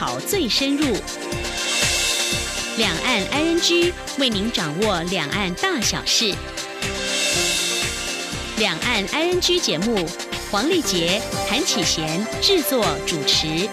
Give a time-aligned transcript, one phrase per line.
[0.00, 0.96] 讨最深入。
[2.78, 6.34] 两岸 ING 为您掌握两岸大小事。
[8.56, 10.06] 两岸 ING 节目，
[10.50, 13.68] 黄丽杰、韩启贤制作主持。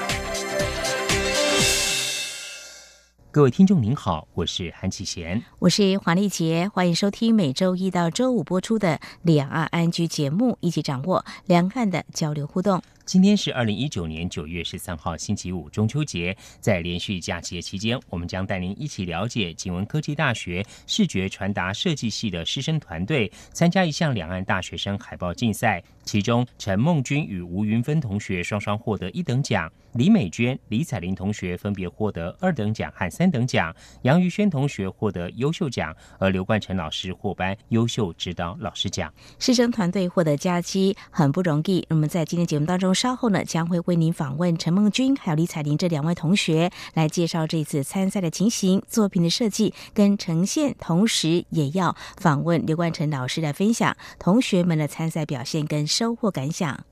[3.32, 12.82] 各位听众您好，我是韩启贤，我是黄丽杰，欢迎收听每周一到周五播出的两岸 ING 节目，一起掌握两岸的交流互动。
[13.08, 16.36] 今天是二零一九年九月十三号，星期五，中秋节。
[16.60, 39.14] 在连续假期期间，我们将带您一起了解景文科技大学视觉传达设计系的师生团队参加一项两岸大学生海报竞赛，其中陈梦君与吴云芬同学双双获得一等奖，李美娟、李彩玲同学分别获得二等奖和三等奖，杨玉轩同学获得优秀奖，而刘冠成老师获颁优秀指导老师奖。
[39.40, 41.86] 师生团队获得佳绩很不容易。
[41.88, 42.97] 那么在今天节目当中。
[42.98, 56.86] 稍后呢，将会为您访问陈梦君还有李彩玲这两位同学，来介绍这次参赛的情形、作品的设计跟呈现，同时也要访问刘冠成老师来分享同学们的参赛表现跟收获感想。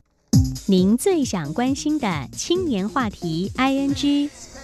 [0.68, 4.55] 您最想关心的青年话题，ING。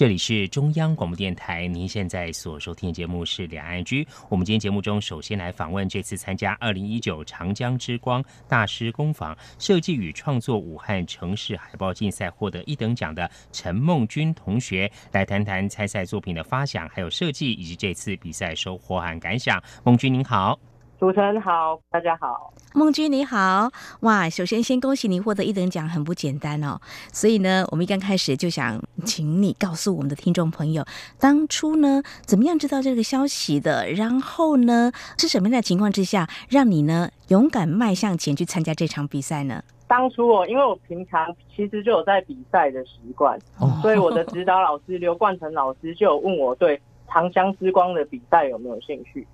[0.00, 4.08] 这里是中央广播电台，您现在所收听的节目是两岸居。
[4.30, 19.62] 我们今天节目中，首先来访问这次参加二零一九长江之光大师工坊设计与创作武汉城市海报竞赛获得一等奖的陈梦君同学，来谈谈参赛作品的发想、还有设计，以及这次比赛收获和感想。
[19.84, 20.58] 梦君您好。
[20.98, 23.68] 主持人好，大家好，孟君你好，
[24.00, 26.80] 哇，首先先恭喜你获得一等奖，很不简单哦。
[27.12, 30.84] 所以呢，我们一刚开始就想请你告诉我们的听众朋友，
[31.18, 33.90] 当初呢怎么样知道这个消息的？
[33.90, 39.64] 然后呢是什么样的情况之下，让你呢勇敢迈向前去参加这场比赛呢？
[39.88, 49.26] 当初哦，因为我平常其实就有在比赛的习惯，哦所以我的指导老师刘冠成老师就有问我对长江之光的比赛有没有兴趣。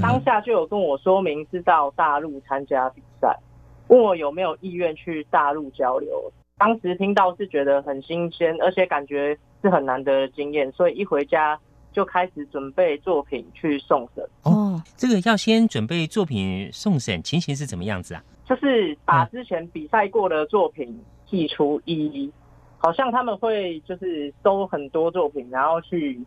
[0.00, 3.36] 当下就有跟我说明是到大陆参加比赛，
[3.88, 6.32] 问我有没有意愿去大陆交流。
[6.56, 11.58] 当时听到是觉得很新鲜，而且感觉是很难得的经验，所以一回家
[11.92, 14.24] 就开始准备作品去送审。
[14.44, 18.22] 哦，这个要先准备作品送审，情形是怎么样子啊？
[18.48, 20.96] 就是把之前比赛过的作品
[21.28, 22.32] 剔除一，
[22.78, 26.20] 好像他们会就是收很多作品，然后去。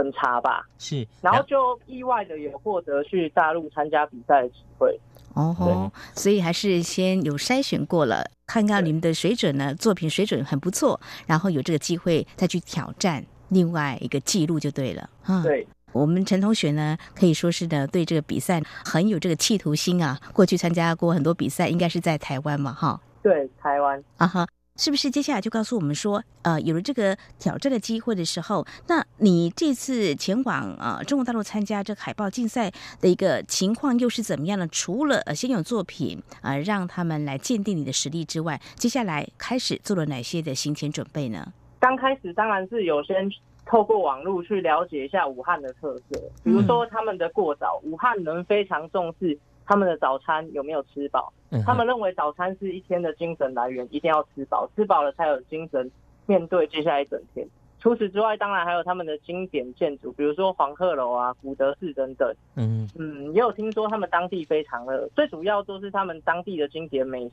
[0.00, 4.98] 审查吧，是，然后就意外的有获得去大陆参加比赛的机会。
[5.34, 15.08] 哦，所以还是先有筛选过了，看看你们的水准呢，作品水准很不错，然后有这个机会再去挑战另外一个记录就对了。
[15.44, 23.00] 对，我们陈同学呢，可以说是呢对这个比赛很有这个企图心啊，过去参加过很多比赛，应该是在台湾嘛，哈。
[23.22, 24.02] 对，台湾。
[24.16, 24.46] 啊哈。
[24.80, 34.66] 是不是接下来就告诉我们说，呃，有了这个挑战的机会的时候，那你这次前往呃中国大陆参加这个海报竞赛的一个情况又是怎么样呢？
[34.68, 41.52] 除了呃先有作品啊让他们来鉴定你的实力之外，接下来开始做了哪些的行前准备呢？
[41.78, 43.30] 刚开始当然是有先
[43.66, 49.38] 透过网络去了解一下武汉的特色，比如说他们的过早，武汉人非常重视。
[49.70, 51.32] 他们的早餐有没有吃饱？
[51.64, 55.88] 他们认为早餐是一天的精神来源，一定要吃饱，吃饱了才有精神
[56.26, 57.46] 面对接下来一整天。
[57.78, 62.34] 除此之外，当然还有他们的经典建筑，比如说黄鹤楼啊、古德寺等等。
[62.56, 67.30] 嗯嗯，也有听说他们当地非常的，最主要都是他们当地的经典美食，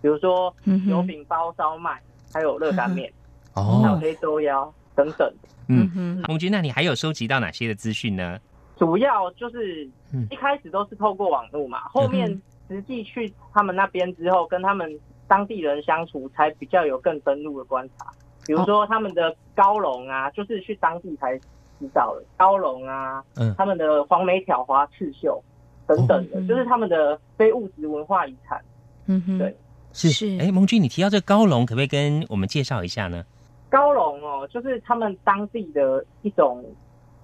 [0.00, 0.54] 比如说
[0.86, 2.00] 油饼包烧麦，
[2.32, 3.12] 还有热干面，
[3.56, 5.30] 哦，还有黑粥腰等等。
[5.68, 8.40] 嗯哼，红军，那你还有收集到哪些的资讯呢？
[8.76, 9.84] 主要就是
[10.30, 12.28] 一开始都是透过网络嘛，后面
[12.68, 14.98] 实际去他们那边之后，跟他们
[15.28, 18.06] 当地人相处，才比较有更深入的观察。
[18.46, 21.38] 比如说他们的高龙啊，就是去当地才
[21.78, 25.40] 知道的高龙啊，嗯，他们的黄梅挑花刺绣
[25.86, 28.60] 等等的，就是他们的非物质文化遗产。
[29.06, 29.56] 嗯哼，对，
[29.92, 30.36] 是是。
[30.40, 33.24] 哎，蒙君，你提到这高龙，可不可以跟我们介绍一下呢？
[33.70, 36.64] 高龙哦，就是他们当地的一种。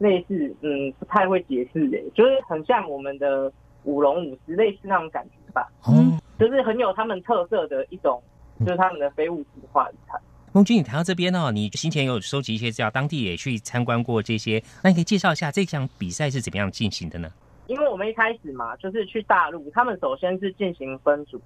[0.01, 3.53] 类似，嗯，不太会解释诶，就是很像我们的
[3.85, 5.71] 舞龙舞狮，类似那种感觉吧。
[5.87, 8.21] 嗯，就是很有他们特色的一种，
[8.61, 10.21] 就是他们的非物质化遗产。
[10.53, 17.31] 孟君，你谈到这边哦，你先前有收集一些资料，当地也去参观过这些，那你可以介绍一下这项比赛是怎么样进行的呢？
[17.67, 21.41] 因为我们一开始嘛，就是去大陆，他们首先是进行分组，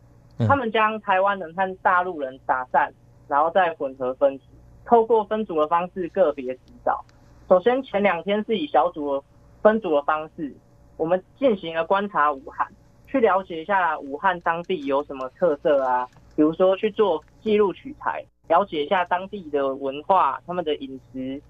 [0.48, 2.90] 他们将台湾人和大陆人打散，
[3.28, 4.44] 然后再混合分组，
[4.86, 7.04] 透过分组的方式个别指导。
[7.46, 9.22] 首先，前两天是以小组
[9.62, 10.54] 分组的方式，
[10.96, 12.66] 我们进行了观察武汉，
[13.06, 21.40] 去了解一下武汉当地有什么特色啊，比如说去做记录取材，了解一下当地的文化、他们的饮食，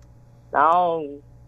[0.51, 1.01] 然后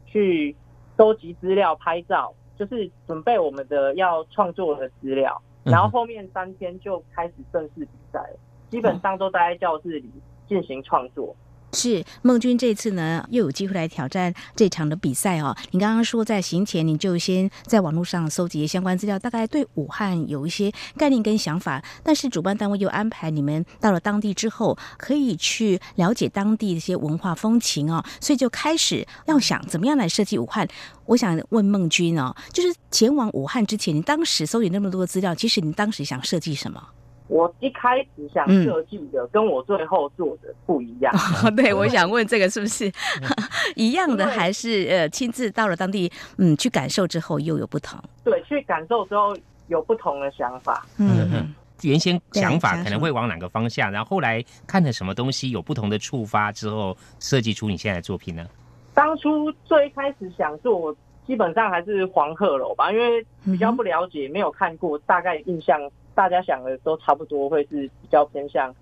[0.06, 0.54] 去
[0.96, 5.43] 收集资料、拍照，就是准备我们的要创作的资料。
[5.64, 8.38] 然后后面三天就开始正式比赛了，
[8.70, 10.08] 基本上都待在教室里
[10.46, 11.34] 进行创作。
[11.76, 15.55] 是孟君这次呢又有机会来挑战这场的比赛哦。
[15.70, 21.84] 你刚刚说在行前你就先在网络上搜集相关资料，大概对武汉有一些概念跟想法。
[22.02, 30.67] 但是主办单位又安排你们到了当地之后，可以去了解当地的一些文化风情哦，所以就开始要想怎么样来设计武汉。
[31.05, 36.82] 我想问孟君哦，就是前往武汉之前，你当时搜集那么多资料，其实你当时想设计什么？
[37.28, 41.12] 我一开始想设计的跟我最后做的不一样。
[41.56, 42.90] 对，我想问这个是不是
[43.75, 47.99] 一样的，还是呃亲自到了当地，嗯，去感受之后又有不同？
[48.23, 49.37] 对，去感受之后
[49.67, 50.87] 有不同的想法。
[50.99, 58.46] 嗯嗯，原先想法可能会往哪个方向，然后后来看了什么东西有不同的触发之后，设计出你现在的作品呢？
[58.94, 60.94] 当初最开始想做，
[61.26, 65.81] 基本上还是黄鹤楼吧，因为比较不了解，没有看过，大概印象。
[66.17, 68.75] 大家想的都差不多，会是比较偏向，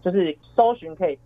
[0.00, 1.18] 就是搜寻可以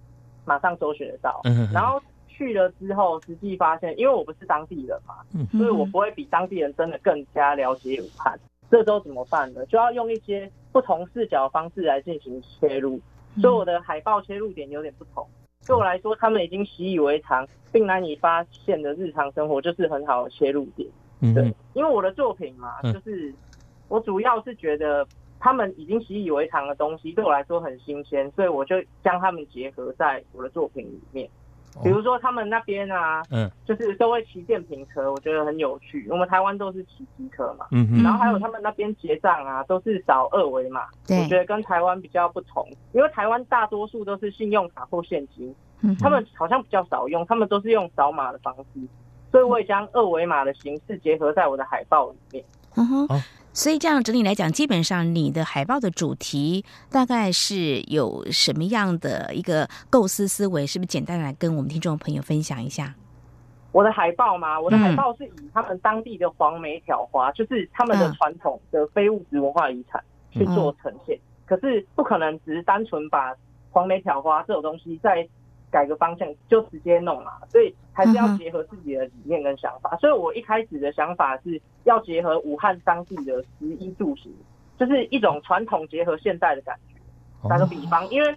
[0.47, 1.43] 马上搜寻得到。
[1.75, 5.17] 然后去了之后，实际发现，因为我不是当地人嘛，
[5.53, 8.35] 所以我不会比当地人真的更加了解武汉。
[8.71, 9.67] 这时候怎么办呢？
[9.67, 12.99] 就要用一些不同视角的方式来进行切入。
[13.43, 15.29] 所以我的海报切入点有点不同。
[15.67, 20.89] 对我来说，他们已经习以为常并难以发现的日常生活，就是很好的切入点。
[21.35, 23.35] 对，因为我的作品嘛，就是
[23.89, 25.07] 我主要是觉得。
[25.45, 31.29] 他们已经习以为常的东西，对我来说很新鲜，所以我就将他们结合在我的作品里面。
[31.83, 36.07] 比如说，他们那边啊，嗯，就是都会骑电瓶车，我觉得很有趣。
[36.11, 45.53] 我们台湾都是骑机车嘛，嗯然后还有他们那边结账啊，都是扫二维码，我觉得跟台湾比较不同，因为台湾大多数都是信用卡或现金，
[45.99, 48.81] 他们好像比较少用，他们都是用扫码的方式，
[49.33, 52.45] 所以我也将二维码的形式结合在我的海报里面。
[52.77, 53.09] 嗯哼。
[53.53, 60.67] 所以这样整体来讲，基本上你的海报的主题大概是有什么样的一个构思思维？
[60.67, 62.95] 是不是简单来跟我们听众朋友分享一下？
[63.71, 64.59] 我的海报吗？
[64.59, 71.19] 我的海报是以他们当地的黄梅挑花，就是他们的传统的非物质文化遗产去做呈现。
[71.45, 73.35] 可是不可能只是单纯把
[73.71, 75.29] 黄梅挑花这种东西在。
[75.73, 79.97] 改个方向就直接弄嘛，所以还是要结合自己的理念跟想法。
[79.97, 84.31] 所以我一开始的想法是要结合武汉当地的食衣住行，
[84.79, 87.49] 就是一种传统结合现代的感觉。
[87.49, 88.37] 打个比方，因为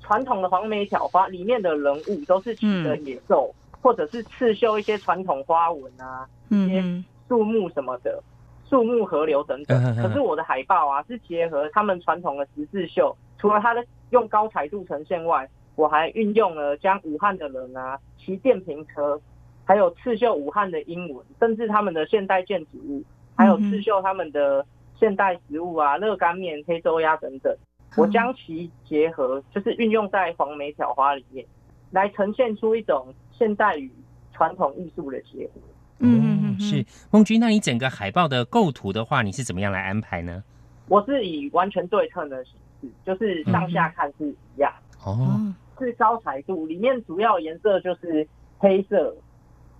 [0.00, 6.84] 传统的黄梅挑花里面的人物都是骑的野兽，或者是刺绣一些传统花纹啊，一些
[7.26, 8.22] 树木什么的，
[8.68, 9.96] 树木、河流等等。
[9.96, 15.48] 可是我的海报啊，是结合他们传统的十字绣，除了它的用高彩度呈现外。
[15.76, 19.20] 我还运用了将武汉的人啊骑电瓶车，
[19.64, 23.02] 还有刺绣武汉的英文，甚至他们的现代建筑物，
[23.34, 24.64] 还有刺绣他们的
[24.98, 27.54] 现代食物啊，热干面、黑粥鸭等等。
[27.96, 31.46] 我将其结合，就是运用在黄梅挑花里面，
[31.92, 33.90] 来呈现出一种现代与
[34.32, 35.60] 传统艺术的结合。
[36.00, 40.42] 嗯，是孟君，那你整个海报的构图的话，你是怎么样来安排呢？
[40.88, 44.72] 我是以完全对称的形式，就是上下看是一样。
[45.04, 45.54] 哦。
[45.78, 48.26] 是高彩度，里面主要颜色就是
[48.58, 49.14] 黑色，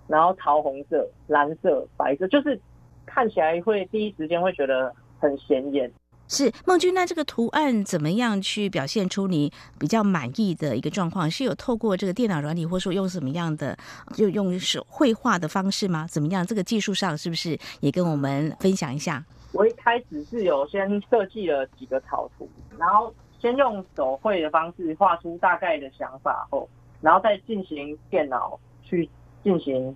[0.06, 2.60] 然后桃红色、蓝色、白色，就是
[3.06, 5.90] 看起来会第一时间会觉得很显眼。
[6.26, 11.30] 是孟君，那这个图案怎么样去表现出你比较满意的一个状况？
[11.30, 13.76] 是有透过这个电脑软体，或者说用什么样的，
[14.14, 16.06] 就用手绘画的方式吗？
[16.08, 16.44] 怎么样？
[16.46, 19.22] 这个技术上是不是也跟我们分享一下？
[19.52, 22.48] 我一开始是有先设计了几个草图，
[22.78, 23.14] 然后。
[23.44, 26.66] 先用手绘的方式画出大概的想法后，
[27.02, 29.06] 然后再进行电脑去
[29.42, 29.94] 进行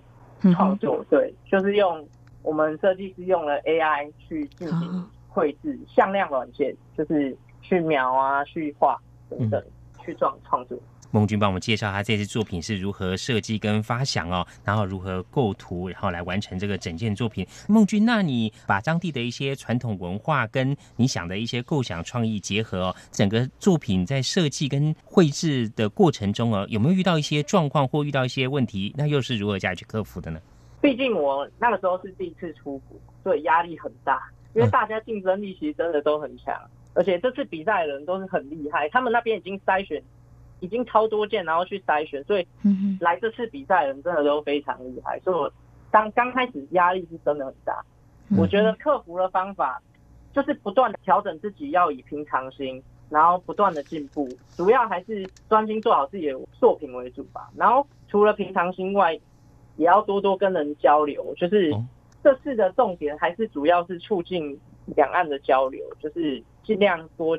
[0.53, 1.03] 创作。
[1.09, 2.07] 对，就是用
[2.43, 8.95] 我们设计师用了 AI 去进行绘制，向量软件就是去描啊、去画
[9.31, 9.59] 等等
[10.05, 10.77] 去创创作。
[11.11, 17.45] 孟君帮我们介绍他这次作品是如何设计跟发想哦，然后如何构图，然后来完成这个整件作品。
[17.67, 28.93] 孟君，那你把当地的一些传统文化跟你想的一些构想创意结合哦，整个作品在设计跟绘制的过程中哦，有没有遇到一些状况或遇到一些问题？
[28.95, 30.39] 那又是如何加以去克服的呢？
[30.79, 36.55] 毕竟我那个时候是第一次出国，所以压力很大，因为大家竞争力其实真的都很强，
[36.93, 39.99] 而且这次比赛的人都是很厉害，他们那边已经筛选。
[40.59, 42.47] 已经超多件，然后去筛选，所以
[42.99, 45.19] 来这次比赛的人真的都非常厉害。
[45.19, 45.51] 所以我
[45.91, 47.83] 当刚开始压力是真的很大。
[48.37, 49.81] 我觉得克服的方法
[50.33, 57.49] 就是不断的调整自己，要以平常心，然后不断的进步，主要还是专心做好自己的作品为主吧。
[57.55, 59.13] 然后除了平常心外，
[59.77, 61.33] 也要多多跟人交流。
[61.35, 61.73] 就是
[62.23, 64.59] 这次的重点还是主要是促进
[64.95, 67.35] 两岸的交流，就是尽量多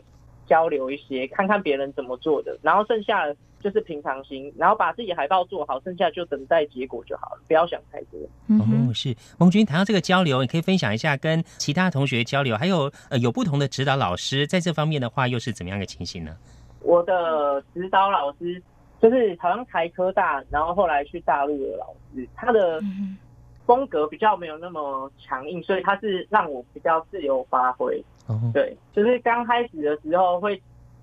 [0.51, 3.35] 交流一些，看看别人怎么做的，然后剩下的。
[3.63, 8.19] 就是平常心，然后把自己海报做好，剩下就等待结果就好了，不要想太多。
[8.59, 8.65] 哦，
[8.95, 16.35] 是孟君谈到这个交流，你可以分享一下跟其他同学交流，还有呃有不同的指导老师在这方面的话，又是怎么样的情形呢？
[16.81, 18.63] 我的指导老师
[18.99, 22.81] 就是好像台科大，然后后来去大陆的老师，他的
[23.67, 28.03] 风格比较没有那么强硬，所以他是让我比较自由发挥。
[28.53, 30.61] 对，就是刚开始的时候会。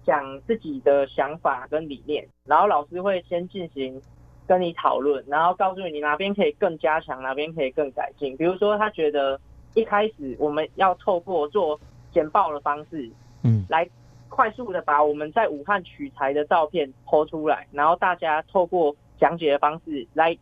[0.08, 4.02] 讲自己的想法跟理念，然后老师会先进行
[4.48, 8.38] 跟你讨论，然后告诉你你哪边可以更加强，哪边可以更改进。
[8.38, 9.38] 比如说，他觉得
[9.74, 11.78] 一开始我们要透过做
[12.14, 13.12] 简报的方式，
[13.44, 13.86] 嗯，来
[14.30, 20.38] 快速的把我们在武汉取材的照片抛出来，然后大家透过讲解的方式来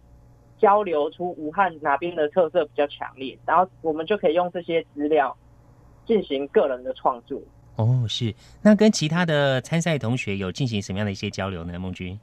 [0.59, 5.35] 交流出武汉哪边的特色比较强烈，然后我们就可以用这些资料
[6.05, 7.41] 进行个人的创作。
[7.75, 11.77] 哦，是那跟其他的参赛同学有进行什么样的一些交流呢？
[11.77, 12.17] 孟君？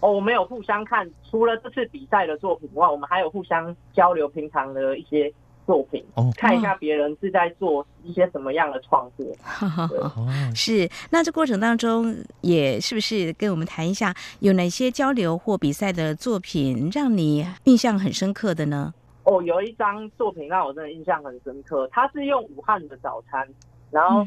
[0.00, 5.32] 哦，我们有互相看，除了这次比赛的作品外，我们还有互相交流平常的一些
[5.66, 9.26] 作品，哦，看一下别人是在做一些什么样的创作。
[9.60, 10.88] 哦，是。
[11.10, 18.94] 那这过程当中，也是不是跟我们谈一下，有哪些交流或比赛的作品让你印象很深刻的呢？
[19.28, 23.46] 哦，有一张作品让我真的印象很深刻，它是用武汉的早餐，
[23.90, 24.26] 然后。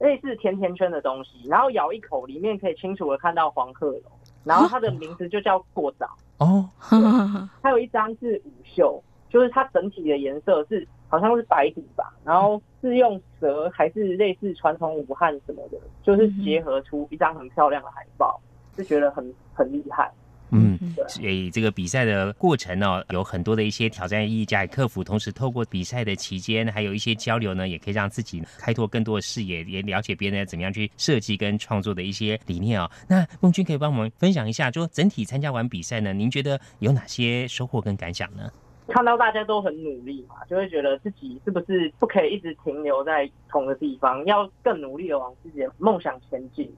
[0.00, 4.10] 类似甜甜圈的东西，然后咬一口，里面可以清楚的看到黄鹤楼，
[4.42, 6.68] 然后它的名字就叫过早哦。
[7.62, 9.00] 还有一张是午秀，
[9.30, 18.38] 就是它整体的颜色是好像是白底吧，然后是用蛇还是类似传统武汉什么的，就是结合出一张很漂亮的海报，
[18.76, 20.12] 就觉得很很厉害。
[20.50, 25.02] 嗯，所以这个比赛的过程呢，有很多的一些挑战意义加以克服。
[25.02, 32.88] 同时，透过比赛的期间，还有一些交流呢，也可以让自己开拓更多的视野，也了解别人怎么样去设计跟创作的一些理念哦。
[33.08, 38.48] 那孟君可以帮我们分享一下，就整体参加完比赛呢，您觉得有哪些收获跟感想呢？
[38.86, 46.70] 看到大家都很努力嘛，就会觉得自己是不是不可以一直停留在同个地方，要更努力的往自己的梦想前进，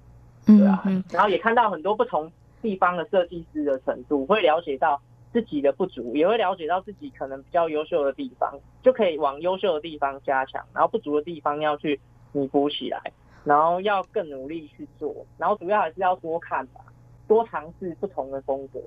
[0.47, 0.83] 对啊。
[1.11, 2.33] 然后也看到很多不同。
[2.63, 5.01] 地方的设计师的程度，会了解到
[5.33, 12.01] 自己的不足，也会了解到自己可能比较优秀的地方，就可以往优秀的地方加强，然后不足的地方要去
[12.33, 13.01] 弥补起来，
[13.45, 16.81] 然后要更努力去做，然后主要还是要多看吧，
[17.29, 18.81] 多尝试不同的风格。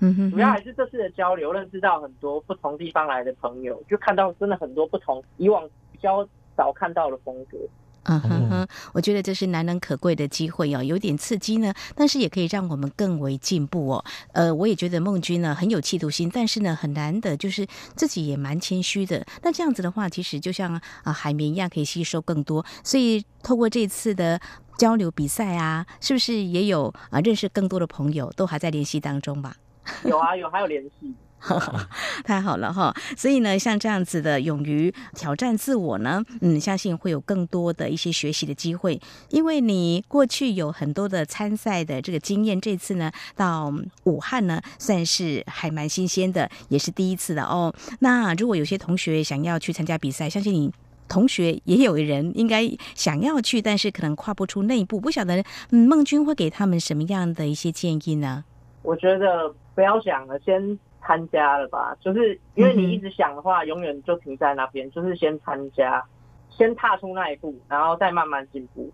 [0.00, 7.56] 嗯哼，主要还是这次的交流，认识到很多不同地方来的朋友，就看到真的很多不同以往比较少看到的风格。
[8.04, 14.04] 嗯哼哼，我觉得这是难能可贵的机会哦，有点刺激呢，但是也可以让我们更为进步哦。
[14.32, 19.24] 呃，我也觉得孟君呢很有企图心，但是呢很难的，就是自己也蛮谦虚的。
[19.42, 22.64] 那这样子的话，其实就像啊海绵一样，可以吸收更多。
[22.82, 24.40] 所以透过这次的
[24.76, 29.56] 交流比赛啊，是不是也有啊认识更多的朋友，都还在联系当中吧？
[30.04, 31.14] 有啊，有还有联系。
[32.24, 32.94] 太好了哈！
[33.16, 39.00] 所以呢，像这样子的勇于挑战自我呢，嗯，相信会有更多的一些学习的机会。
[39.28, 43.72] 因为你过去有很多的参赛的这个经验，这次呢到
[44.04, 47.74] 武汉呢，算是还蛮新鲜的，也是第一次的哦。
[48.00, 50.72] 那如果有些同学想要去参加比赛，相信你
[51.08, 58.44] 同学也有人应该想要去，但是可能跨不出那一步，不晓得嗯，孟君会给他们什么样的一些建议呢？
[58.82, 60.78] 我觉得不要想了，先。
[61.06, 64.90] 参加了吧，就是因为你一直想的话，永远就停在那边。
[64.90, 66.02] 就是先参加，
[66.48, 68.90] 先踏出那一步，然后再慢慢进步。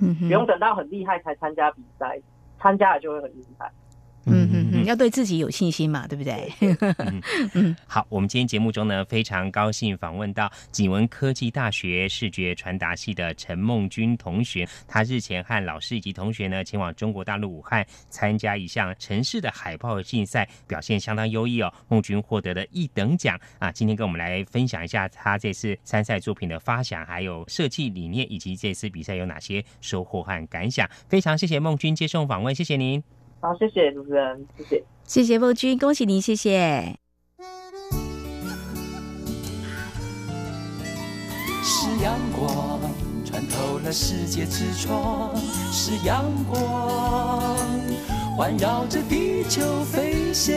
[0.00, 2.20] 嗯，不用等到很厉害才参加比赛，
[2.60, 3.70] 参加了就会很厉害。
[4.26, 6.52] 嗯嗯嗯，要对自己有信心嘛，对不对？
[7.54, 14.68] 嗯，好，我们今天节目中呢，非常高兴访问到景文科技大学视觉传达系的陈梦君同学。
[14.86, 21.72] 他日前和老师以及同学呢，前往中国大陆武汉参加一项城市的海报竞赛，表现相当优异哦。
[21.88, 23.72] 梦君获得了一等奖啊！
[23.72, 30.88] 今天跟我们来分享一下他这次参赛作品的发想，还有设计理念，以及这次比赛有哪些收获和感想。
[31.08, 33.17] 非常谢谢梦君接受访问，谢谢您。
[33.40, 36.96] 好，谢谢主持人，谢谢，谢谢孟君，恭喜您，谢谢。
[41.62, 42.80] 是阳光
[43.24, 45.36] 穿透了世界之窗，
[45.70, 47.56] 是阳光
[48.36, 50.56] 环绕着地球飞翔。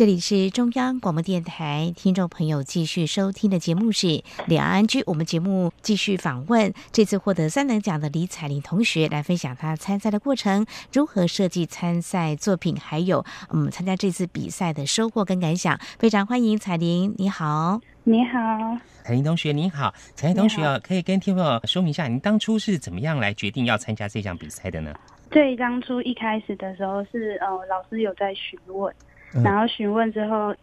[0.00, 4.06] 这里是中央广播电台，听众朋友继续收听的节目是
[4.46, 5.00] 《两岸居》。
[5.06, 15.78] 我们节目继续访问这次获得三等奖的李彩玲同学，来分享她参赛的过程，如何设计参赛作品，还有嗯参加这次比赛的收获跟感想。
[15.98, 24.94] 非常欢迎彩玲，你好，你好，彩玲同学，你好，彩玲同学啊，可以跟听众朋友说明一下，您当初是怎么样来决定要参加这项比赛的呢？
[25.28, 28.90] 对当初一开始的时候是呃，老师有在询问。
[29.32, 30.54] 然后询问之后，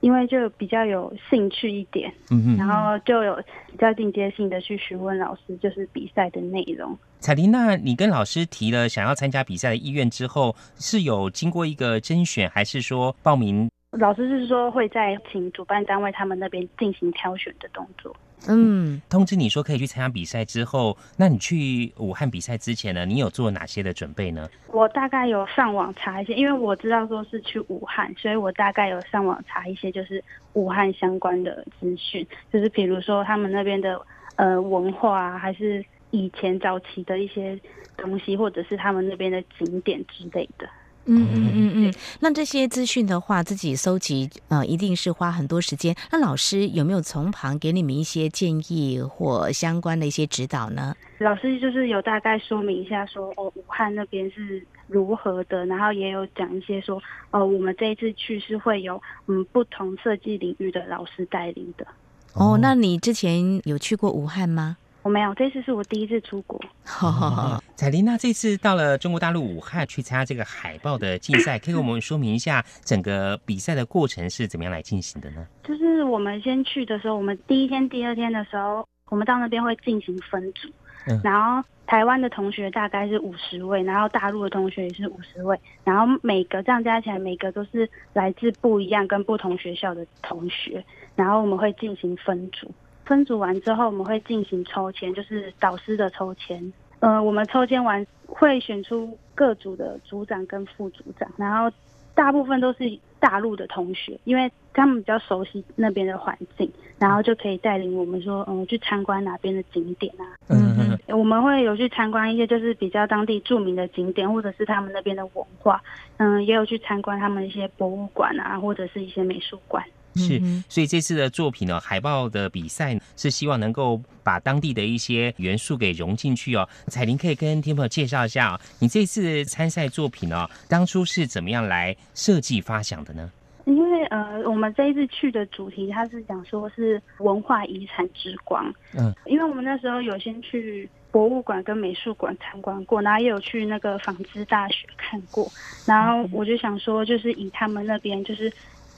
[0.00, 3.36] 因为就比较有兴趣一点，嗯嗯然后就有
[3.70, 6.96] 比较进阶性的去询问老师，就是比赛的内容。
[7.20, 13.70] 彩玲，那你跟老师提了想要参加比赛的意愿之后，是有经过一个甄选，还是说报名？
[13.92, 18.16] 老师是说会在请主办单位他们那边进行挑选的动作。
[18.48, 24.48] 嗯，通知你说可以去参加比赛之后，那你去武汉比赛之前呢，你有做哪些的准备呢？
[24.68, 30.22] 我大概有上网查一些，因为我知道说是去武汉，所以我大概有上网查一些就是
[30.54, 34.00] 武汉相关的资讯，就是比如说他们那边的
[34.36, 37.58] 呃文化啊，还是以前早期的一些
[37.96, 40.68] 东西，或者是他们那边的景点之类的。
[41.04, 45.94] 嗯嗯嗯嗯，那这些资讯的话，自己搜集呃，一定是花很多时间。
[46.12, 50.94] 那老师有没有从旁给你们一些建议或相关的一些指导呢？
[51.18, 61.86] 老师就是有大概说明一下，说哦，武汉那边是如何的，然后也有讲一些说，呃，我们这一次去是会有嗯不同设计领域的老师带领的。
[62.34, 64.76] 哦，那你之前有去过武汉吗？
[65.02, 66.60] 我没有，这次是我第一次出国。
[67.74, 75.46] 彩玲娜这次到了中国大陆武汉去参加这个海报的竞赛， 可以给我们说明一下整个比赛的过程是怎么样来进行的呢？
[75.64, 80.68] 就是我们先去的时候，我们第一天、第二天的时候，我们到那边会进行分组，
[81.08, 90.84] 嗯然后台湾的同学大概是五十位，然后大陆的同学也是五十位，然后每个这样加起来，每个都是来自不一样跟不同学校的同学，
[91.16, 92.70] 然后我们会进行分组。
[93.04, 96.72] 分组完之后，我们会进行抽签，就是导师的抽签。
[97.00, 101.70] 呃，我们抽签完会选出各组的组长跟副组长，然后
[102.14, 110.24] 大部分都是大陆的同学，因为他们比较熟悉那边的环境，然后就可以带领我们说，嗯，去参观哪边的景点啊。
[110.48, 111.18] 嗯嗯。
[111.18, 115.82] 我们会有去参观一些就是比较当地著名的景点，或者是他们那边的文化。
[116.18, 119.84] 嗯，也有去参观他们一些博物馆啊，或者是一些美术馆。
[120.14, 126.68] 是，所以这次的作品呢，海报的比赛是希望能够把当地的一些元素给融进去哦。
[126.88, 133.30] 彩玲可以跟听众朋友介绍一下哦，你这次参赛作品呢，当初是怎么样来设计发想的呢？
[133.64, 138.70] 因为呃，我们这一次去的主题，它是讲说是文化遗产之光。
[138.98, 145.50] 嗯，因为我们那时候有先去博物馆跟美术馆参观过，然后也有去那个纺织大学看过，
[145.86, 148.52] 然后我就想说，就是以他们那边就是。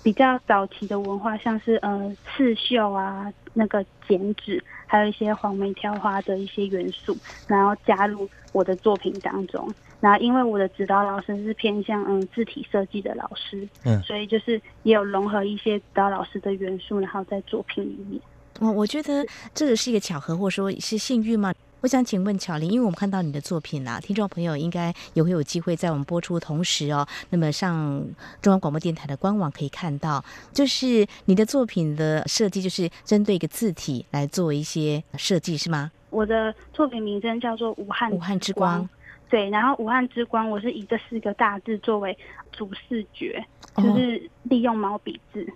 [0.05, 7.17] 比较早期的文化，像是呃刺绣啊，那个剪纸，还有一些黄梅挑花的一些元素，
[7.49, 9.67] 然后加入我的作品当中。
[10.01, 18.21] 然后因为我的指导老师是偏向嗯字体设计的老师，嗯，所以就是也有融合一些指导老师的元素，然后在作品里面。
[18.61, 21.55] 我我觉得这个是一个巧合，或者说是幸运吗？
[21.85, 28.03] 我想请问巧玲，因为我们看到你的作品啦，听众朋友应该也会有机会在我们播出同时哦，那么上
[28.41, 35.93] 中央广播电台的官网可以看到，就是你的作品的设计就是针对一个字体来做一些设计，是吗？
[36.09, 38.83] 我的作品名称叫做《武汉武汉之光》。
[39.29, 42.17] 对，然后武汉之光，我是以这四个大字作为
[42.51, 43.45] 主视觉，
[43.75, 45.47] 哦就是利用毛笔字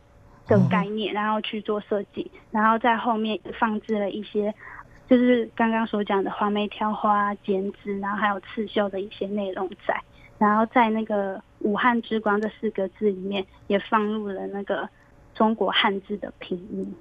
[0.46, 4.52] 的概念，然后去做设计，然后在后面放置了一些，
[5.08, 9.98] 就是刚刚所讲的花梅挑花、剪纸，然后还有刺绣的一些内容在，
[10.36, 14.88] 然后在那个武汉之光这四个字里面，也放入了那个
[15.34, 16.94] 中国汉字的拼音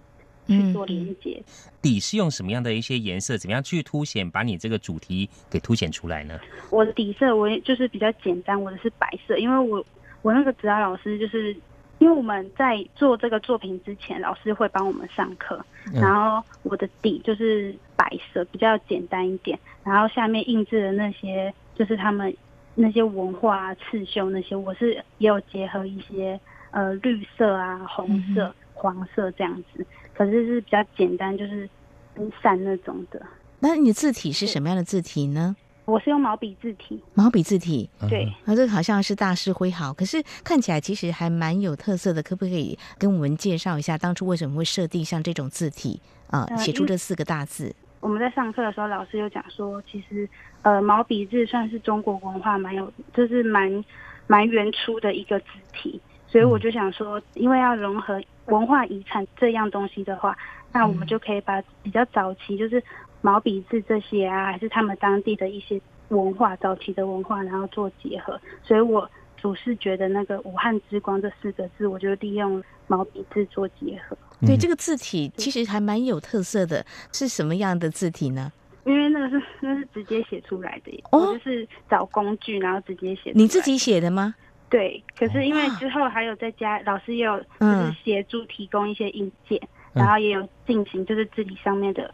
[0.47, 1.43] 去做连接。
[1.81, 6.39] 底是用什么样的一些颜色，怎么样去凸显，把你这个主题给凸显出来呢？
[6.69, 9.85] 我的底色我也就是比较简单，我的是白色，因为我
[10.21, 11.53] 我那个指导老师就是，
[11.99, 22.35] 因为我们在做这个作品之前，老师会帮我们上课，嗯然后我的底就是白色，比较简单一点，然后下面印制的那些就是他们
[22.75, 26.39] 那些文化啊、刺绣那些，我是也有结合一些
[26.71, 31.67] 呃绿色啊、红色、黄色这样子，可是是比较简单，就是
[32.13, 33.19] 分散那种的。
[33.59, 35.55] 那你字体是什么样的字体呢？
[35.87, 38.25] 我是用毛笔字体，毛笔字体，对。
[38.45, 42.21] 啊，这个好像是大师挥毫，可是看起来其实还蛮有特色的。
[42.21, 47.73] 可不可以跟我们介绍一下，当初为什么会设定像这种字体啊，呃写出这四个大字？
[48.01, 50.27] 我们在上课的时候，老师有讲说，其实
[50.61, 53.85] 呃毛笔字算是中国文化蛮有，就是蛮
[54.27, 60.37] 蛮原初的一个字体，所以我就想说，因为要融合文化遗产这样东西的话，
[60.73, 62.83] 那我们就可以把比较早期就是
[63.21, 74.17] 毛笔字这些啊，还是他们当地的一些文化，早期的文化，然后做结合，所以我主视觉得那个“武汉之光”这四个字，我就利用毛笔字做结合。
[74.41, 78.51] 对，嗯这个字体其实还蛮有特色的，是什么样的字体呢？
[78.85, 83.33] 因为那个是那是直接写出来的，哦我就是找工具，然后直接写。
[83.35, 84.33] 你自己写的吗？
[84.69, 89.59] 对，可是因为之后还有在家，老师也有就是嗯协助提供一些硬件，
[89.93, 92.13] 嗯然后也有进行就是字体上面的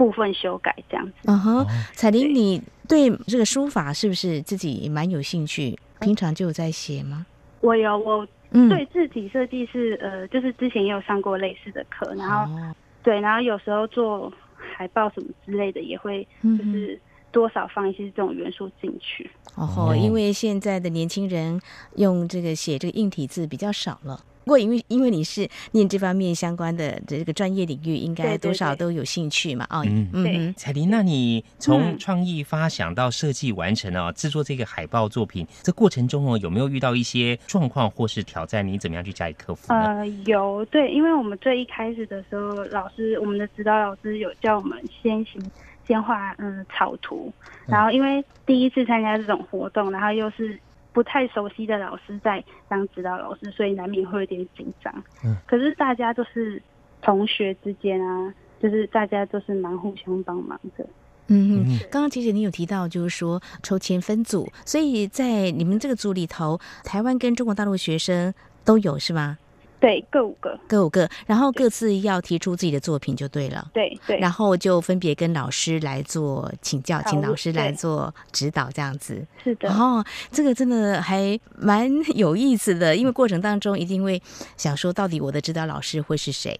[0.00, 1.12] 部分修改这样子。
[1.24, 5.78] 嗯哼哦，彩玲，你对这个书法是不是自己蛮有兴趣？
[6.00, 7.26] 平常就有在写吗？
[7.60, 16.98] 我有我嗯，对字体设计是呃，就是之前也有上过类似的课，然后、哦对，然后有时候做海报什么之类的，也会就是
[17.30, 19.30] 多少放一些这种元素进去。
[19.54, 21.60] 哦因为现在的年轻人
[21.96, 24.18] 用这个写这个硬体字比较少了。
[24.50, 29.64] 不过，因为因为你是念这方面相关的这个专业领域，应该多少都有兴趣嘛？
[29.70, 38.66] 哦，嗯对嗯，彩玲，那你从嗯创意发想到设计完成哦，制作这个海报作品，这过程中哦，有没有遇到一些状况或是挑战？
[38.66, 39.84] 你怎么样去加以克服呢？
[39.84, 45.40] 呃，有对，因为我们最一开始的时候，老师我们的指导老师有叫我们先行
[45.86, 47.32] 先画嗯草图，
[47.68, 50.58] 然后因为第一次参加这种活动，然后又是
[50.92, 54.92] 不太熟悉的老师在当指导老师，所以难免会有点紧张。
[55.24, 56.60] 嗯，可是大家都是
[57.00, 60.86] 同学之间啊，就是大家都是蛮互相帮忙的。
[61.32, 69.38] 嗯哼嗯，刚刚其实你有提到，就是说抽签分组，所以在你们这个组里头，台湾跟中国大陆学生都有是吗？
[69.80, 73.66] 对，各五个，各五个，然后各自要提出自己的作品就对了。
[73.72, 74.18] 对对。
[74.18, 79.26] 然后就分别跟老师来做请教，请老师来做指导，这样子。
[79.42, 84.20] 是的，哦，这个真的还蛮有意思的，因为过程当中一定会
[84.58, 86.54] 想说，到底我的指导老师会是谁？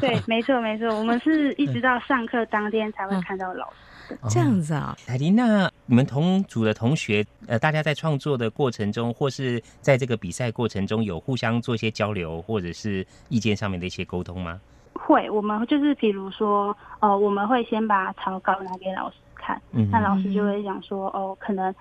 [0.00, 3.76] 对，没错没错，我们是一直到上课当天才会嗯看到老师。
[4.28, 14.60] 这样子啊、彩玲，那你们同组的同学，呃，大家在创作的过程中，或是在这个比赛过程中，有互相做一些交流，或者是意见上面的一些沟通吗？
[14.94, 21.74] 会，我们就是比如说，哦，我们会先把草稿拿给老师看，嗯那老师就会讲说，哦，可能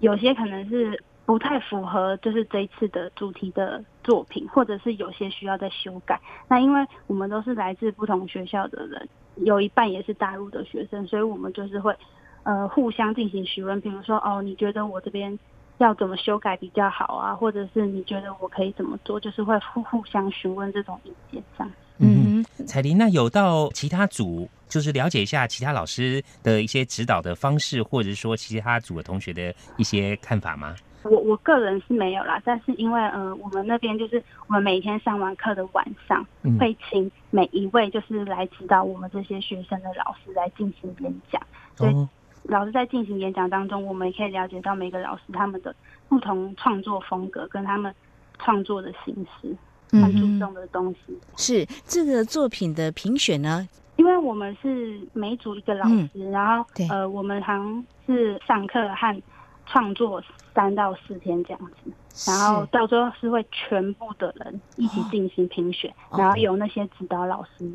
[0.00, 6.20] 有些可能是不太符合，就是这一次的主题的作品，或者是有些需要再修改。
[6.48, 11.94] 那因为我们都是来自不同学校的人，有一半也是大陆的学生，所以我们就是会
[12.42, 15.38] 呃互相进行询问，比如说，哦，你觉得我这边。
[15.78, 17.34] 要怎么修改比较好啊？
[17.34, 19.20] 或者是你觉得我可以怎么做？
[19.20, 21.70] 就是会互互相询问这种意见，这样。
[21.98, 30.74] 嗯哼，彩玲，那有到其他组，就是了解一下其他老师的一些指导的方式，或者是说其他组的同学的一些看法吗？
[31.10, 41.40] 我我个人是没有啦，但是因为呃，我们那边就是我们每天上完课的晚上，嗯会请每一位就是来指导我们这些学生的老师来进行演讲。
[41.74, 42.08] 所以，
[42.44, 45.74] 老师在进行演讲当中，我们也可以了解到每个老师他们的
[46.08, 47.94] 不同创作风格跟他们
[48.38, 49.56] 创作的形式，
[49.92, 51.18] 嗯很注，重的东西。
[51.36, 53.68] 是这个作品的评选呢？
[53.96, 59.22] 因为我们是每组一个老师，然后呃，我们好像是上课和
[59.66, 60.22] 创作
[60.54, 61.92] 三到四天这样子。
[62.30, 67.70] 然后到最后是会全部的人一起进行评选，哦然后由那些指导老师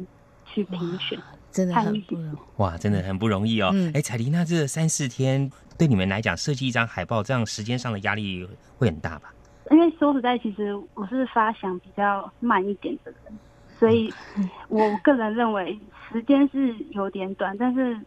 [0.46, 1.20] 去评选。
[1.52, 2.38] 真的很不容易。
[2.58, 3.70] 哇，真的很不容易哦。
[3.74, 9.34] 嗯哎、彩玲，那这三四天对你们来讲，设计一张海报，这样时间上的压力会很大吧？
[9.70, 13.38] 因为说实在，其实我是发想比较慢一点的人，
[13.78, 14.12] 所以
[14.70, 15.78] 我个人认为
[16.10, 18.00] 时间是有点短，但是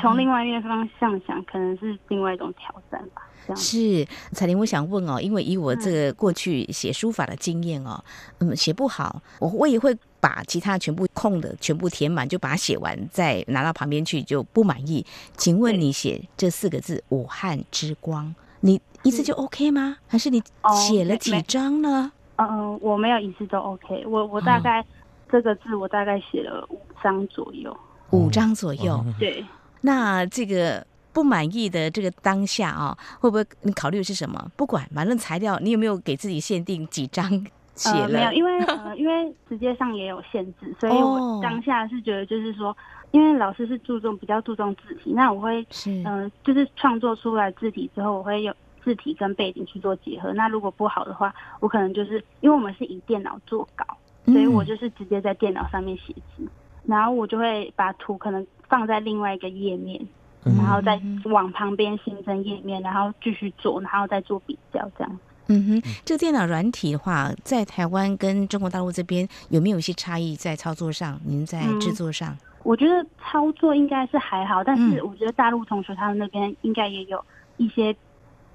[0.00, 3.22] 从另外一面方向想，可能是另外一种挑战吧。
[3.46, 8.02] 这样是彩玲，我想问哦，因为以我这个过去写书法的经验哦，
[8.40, 15.04] 嗯，写不好，我我也会把其他全部空的全部填满，就把它写完，再拿到旁边去就不满意。
[15.36, 19.96] 请问你写这四个字“武汉之光”，你一次就 OK 吗？
[20.06, 22.12] 还是你哦写了几张呢？
[22.36, 24.84] 嗯、我没有一次都 OK，我我大概、
[25.30, 27.74] 这个字我大概写了五张左右。
[28.10, 28.94] 五张左右。
[28.94, 29.44] 哦对，
[29.82, 34.50] 那这个不满意的这个当下啊、会不会你考虑的是什么？
[34.56, 37.28] 不管，反正材料你有没有给自己限定几张
[37.74, 38.08] 写呃，了？
[38.08, 42.76] 没有，因为 呃，因为时间上也有限制，所以哦我当下是觉得就是说，
[43.10, 50.32] 因为老师是注重比较注重字体，那我会是嗯、呃就是创作出来字体之后，我会有字体跟背景去做结合。
[50.34, 53.84] 那如果不好的话，我可能就是因为我们是以电脑做稿，
[54.26, 56.46] 所以我嗯就是直接在电脑上面写字，
[56.84, 60.00] 然后我就会把图可能放在另外一个页面，
[60.44, 65.18] 嗯然后再往旁边新增页面，然后继续做，然后再做比较这样。
[65.48, 71.20] 嗯哼，这个电脑软体的话，在台湾跟中国大陆这边有没有一些差异在操作上？
[71.26, 72.36] 您在嗯制作上？
[72.62, 77.24] 我觉得操作应该是还好，但是嗯我觉得大陆同学他们那边应该也有
[77.56, 77.92] 一些，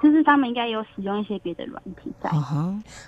[0.02, 2.30] 就是他们应该有使用一些别的软体在。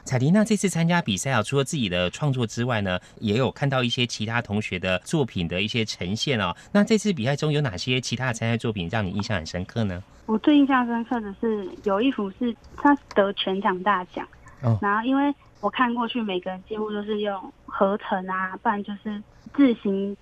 [0.04, 6.56] 彩玲，娜这次参加比赛啊，除了自己的创作之外呢，也有看到一些其他同学的作品的一些呈现哦。
[6.71, 10.02] 那这次比赛中有哪些其他的参赛作品让你印象很深刻呢？
[10.26, 14.28] 我最印象深刻的是有一幅是他得全场大奖，
[14.62, 19.21] 哦然后因为我看过去，每个人几乎都是用合成啊，不然就是
[19.54, 20.15] 自行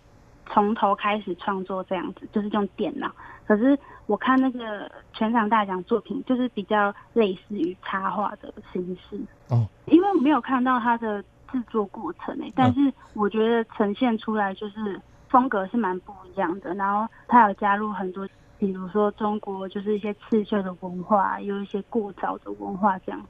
[0.51, 3.11] 从头开始创作这样子，就是用电脑。
[3.47, 9.19] 可是我看那个全场大奖作品，就是比较类似于插画的形式。
[9.49, 16.73] 哦，因为我没有看到它的制作过程诶、但是我觉得呈现出来就是风格是蛮不一样的。
[16.75, 18.27] 然后它有加入很多，
[18.59, 23.21] 比如说中国就是一些刺绣的文化，有一些过早的文化这样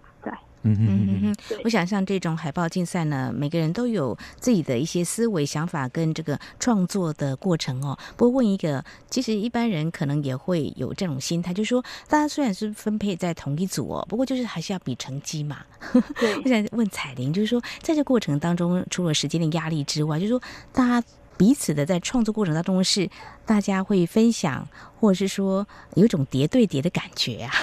[0.65, 7.97] 嗯嗯哼哼，我想像这种海报竞赛呢，每个人都有自己的一些思维、想法跟这个创作的过程哦。
[8.17, 15.58] 不过问一个，其实一般人可能也会有这种心态，就是说，大家虽然是分配在同一组哦，不过就是还是要比成绩嘛。
[16.19, 20.41] 对 我想问彩玲，就是说，在这过程当中，除了时间的压力之外，就是说，
[20.73, 23.08] 大家彼此的在创作过程当中是
[23.45, 24.67] 大家会分享，
[24.99, 27.54] 或者是说有一种叠对叠的感觉啊。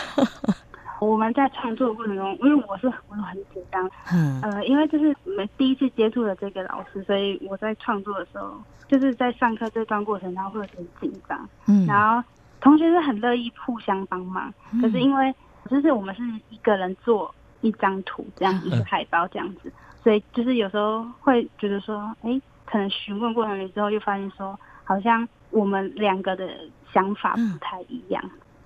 [1.07, 4.41] 我们在创作过程中，因为我是我很紧张，嗯。
[4.43, 8.55] 呃，因为就是我们第一次接触的这个老师，所以我在创作的时候，
[8.87, 11.49] 就是在上课这段过程，然后会有点紧张。
[11.67, 11.85] 嗯。
[11.87, 12.23] 然后
[12.61, 15.35] 同学是很乐意互相帮忙，可是因为
[15.69, 26.49] 就是我们是一个人做一张图这样子，嗯是海报这样子，所以就是有时候会觉得说，哎，可能询问过程里之后，又发现说，好像我们两个的
[26.93, 28.23] 想法不太一样。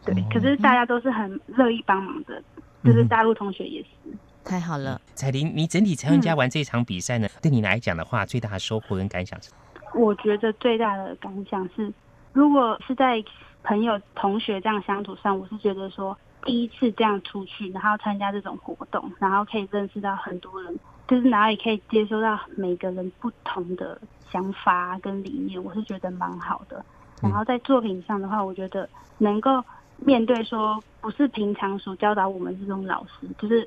[0.07, 2.42] 对，可是大家都是很乐意帮忙的，
[2.83, 3.88] 就是大陆同学也是。
[4.45, 9.51] 太好了，彩玲，你整体参加完这场比赛呢，对你来讲的话，最大的收获跟感想是？
[9.92, 11.92] 我觉得最大的感想是，
[12.33, 13.23] 如果是在
[13.64, 26.85] 朋友、同学这样相处上，我是觉得说，第一次这样出去，然后参加这种活动，然后可以认识到很多人，就是然后也可以接收到每个人不同的想法跟理念，我是觉得蛮好的。
[27.21, 28.88] 然后在作品上的话，我觉得
[29.19, 29.64] 能够
[29.99, 33.67] 面对说，不是平常所教导我们这种老师，就是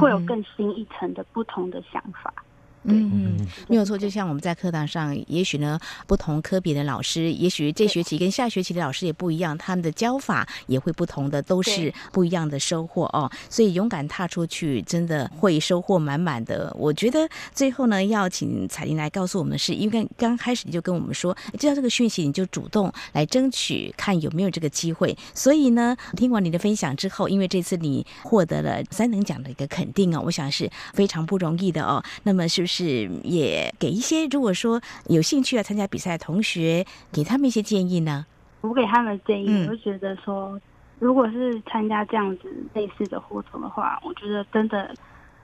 [0.00, 2.32] 会有更新一层的不同的想法。
[2.36, 2.49] 嗯，
[2.82, 3.96] 没有错。
[3.96, 13.30] 就像我们在课堂上，也许呢，不同科别的老师，也许这学期跟下学期的老师也不一样，他们的教法也会不同的，都是不一样的收获哦。
[13.50, 16.74] 所以勇敢踏出去，真的会收获满满的。
[16.78, 25.14] 我觉得最后呢，要请彩玲来告诉我们的是，因为刚开始你就跟我们说，知道这个讯息，你就主动来争取，看有没有这个机会。
[25.34, 32.02] 所以呢，听完你的分享之后，因为这次你获得了三等奖的一个肯定哦，我想是非常不容易的哦。
[32.22, 32.69] 那么是不是？
[32.70, 38.24] 是也给一些如果说有兴趣要参加比赛的同学，给他们一些建议呢？
[38.60, 40.60] 我给他们的建议，嗯我就觉得说，
[41.00, 44.94] 如果是参加这样子类似的活动的话，我觉得真的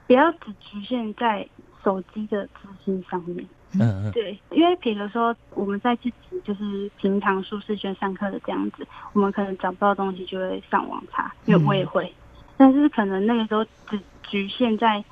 [0.07, 1.45] 不要只局限在
[1.83, 3.45] 手机的资讯上面。
[3.73, 6.13] 嗯嗯，对，因为比如说我们在自己
[6.45, 12.09] 就是平常舒适圈上课的这样子，我们可能找不到东西就会上网查，因为我也会，
[12.55, 15.03] 但是可能那个时候只局限在。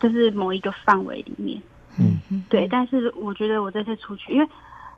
[0.00, 1.62] 就是某一个范围里面，
[1.98, 2.66] 嗯嗯对。
[2.68, 4.48] 但是我觉得我这次出去，因为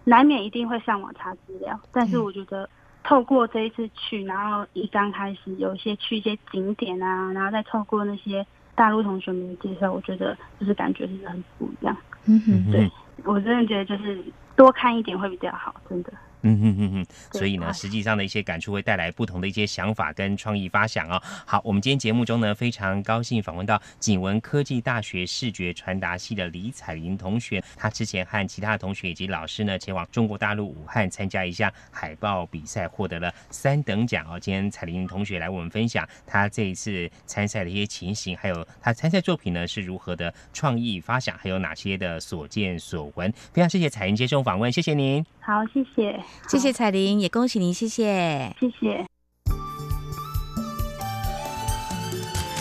[0.04, 2.68] 难免一定会上网查资料，但是我觉得
[3.02, 11.96] 透过这一次去，然后一刚开始有一些去一些景点啊，然后再透过那些大陆同学们的介绍，我觉得就是感觉是很不一样。
[12.26, 12.90] 嗯哼，对
[13.24, 14.22] 我真的觉得就是
[14.56, 16.12] 多看一点会比较好，真的。
[16.46, 21.20] 嗯哼哼哼，所以呢，实际上的一些感触会带来不同的一些想法跟创意发想哦。
[21.46, 27.64] 好，我们今天节目中呢，非常高兴访问到景文科技大学视觉传达系的李彩玲同学。
[27.76, 34.38] 她之前和其他的同学以及老师呢，前往中国大陆武汉参加一项海报比赛，获得了三等奖哦。
[34.38, 43.32] 今天彩玲同学来我们分享她这一次参赛的一些情形，还有她参赛作品呢是如何的创意发想，还有哪些的所见所闻。
[43.54, 45.24] 非常谢谢彩玲接受访问，谢谢您。
[45.46, 46.18] 好，谢谢。
[46.48, 49.04] 谢谢彩玲，也恭喜您，谢谢，谢谢。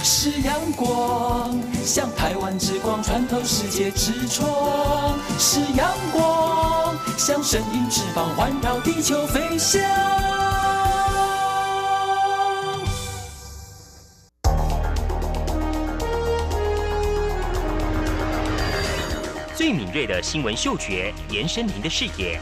[0.03, 9.81] 是阳光，像台湾之光穿透世界之窗；是阳光，像神鹰翅膀环绕地球飞翔。
[19.55, 22.41] 最敏锐的新闻嗅觉，延伸您的视野。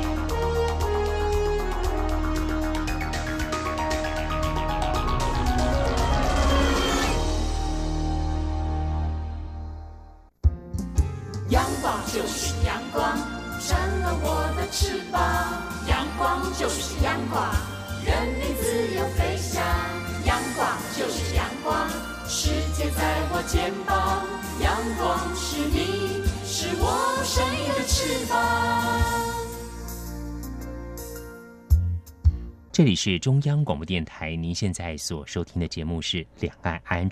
[28.01, 28.90] 翅膀。
[32.81, 37.07] 这里是中央广播电台，您现在所收听的节目是《两岸 ING》。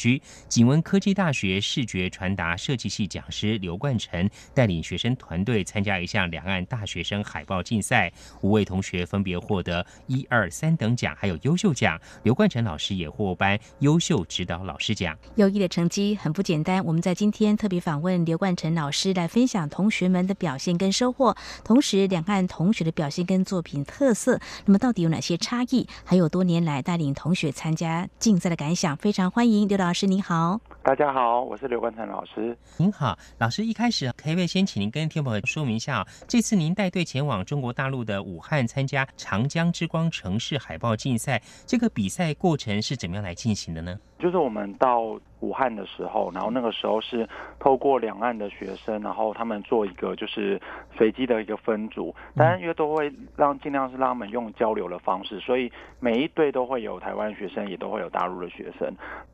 [0.48, 12.02] 景文科技大学视觉传达设计系讲师刘冠成带领学生团队参加一项两岸大学生海报竞赛，五位同学分别获得一二三等奖，还有优秀奖。
[12.24, 15.16] 刘冠成老师也获颁优秀指导老师奖。
[15.36, 16.84] 优异的成绩很不简单。
[16.84, 24.40] 我们在今天特别访问刘冠成老师，来分享同学们的表现跟收获，同时两岸同学的表现跟作品特色。
[24.66, 25.88] 那么到底有哪些差异？
[26.04, 30.62] 还有多年来带领同学参加竞赛的感想，非常欢迎刘老师，您好。
[30.90, 32.58] 大家好，我是刘冠成老师。
[32.80, 44.00] 您好，老师，一开始可以先请您跟听众朋友说明一下，这次您带队前往中国大陆的武汉参加长江之光城市海报竞赛，这个比赛过程是怎么样来进行的呢？
[44.18, 45.02] 就是我们到
[45.40, 50.60] 武汉的时候，然后那个时候是透过两岸的学生，然后他们做一个就是
[50.98, 58.92] 随机的一个分组，当然因为都会让尽量是让他们用交流的方式，所以每一队都会有台湾学生，也都会有大陆的学生。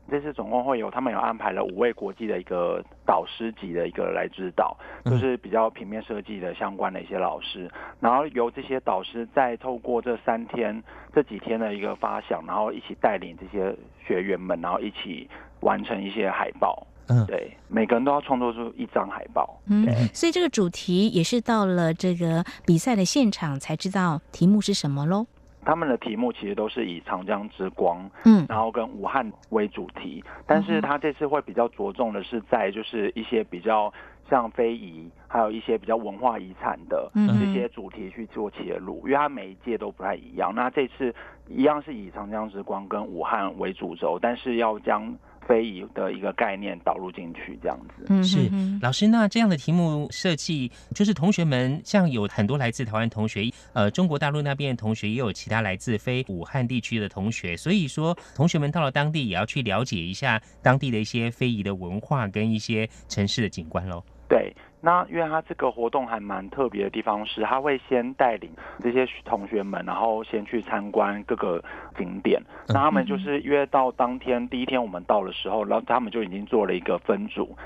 [0.08, 10.82] 这次总共会有他们有安排了五位国际的一个导师级的一个来指导，就是比较平面设计的相关的一些老师，然后由这些导师再透过这三天
[11.14, 13.74] 这几天的一个发想，然后一起带领这些
[14.06, 15.28] 学员们，然后一起
[15.60, 16.86] 完成一些海报。
[17.08, 19.60] 嗯，对，每个人都要创作出一张海报。
[19.70, 25.26] 嗯，所以这个主题也是到了这个比赛的现场才知道题目是什么喽。
[25.66, 33.92] 他们的题目其实都是以长江之光，嗯然后跟武汉为主题，但是他这次会比较着重的是在就是一些比较
[34.30, 40.54] 像非遗，还有一些比较文化遗产的嗯这些主题去做切入，因为它每一届都不太一样。
[40.54, 41.14] 那这次
[41.48, 45.12] 一样是以长江之光跟武汉为主轴，但是要将
[45.46, 48.04] 非遗的一个概念导入进去，这样子。
[48.08, 64.02] 嗯是老师，那这样的题目设计，就是同学们像有很多来自台湾同学，呃，中国大陆那边的同学，也有其他来自非武汉地区的同学，所以说同学们到了当地也要去了解一下当地的一些非遗的文化跟一些城市的景观喽。
[64.28, 64.52] 对，
[64.86, 68.48] 那因为他这个活动还蛮特别的地方是，他会先带领
[68.80, 71.60] 这些同学们，然后先去参观各个
[71.98, 72.40] 景点。
[72.68, 77.56] 那他们就是约到当天第一天我们到的时候，然后他们就已经做了一个分组。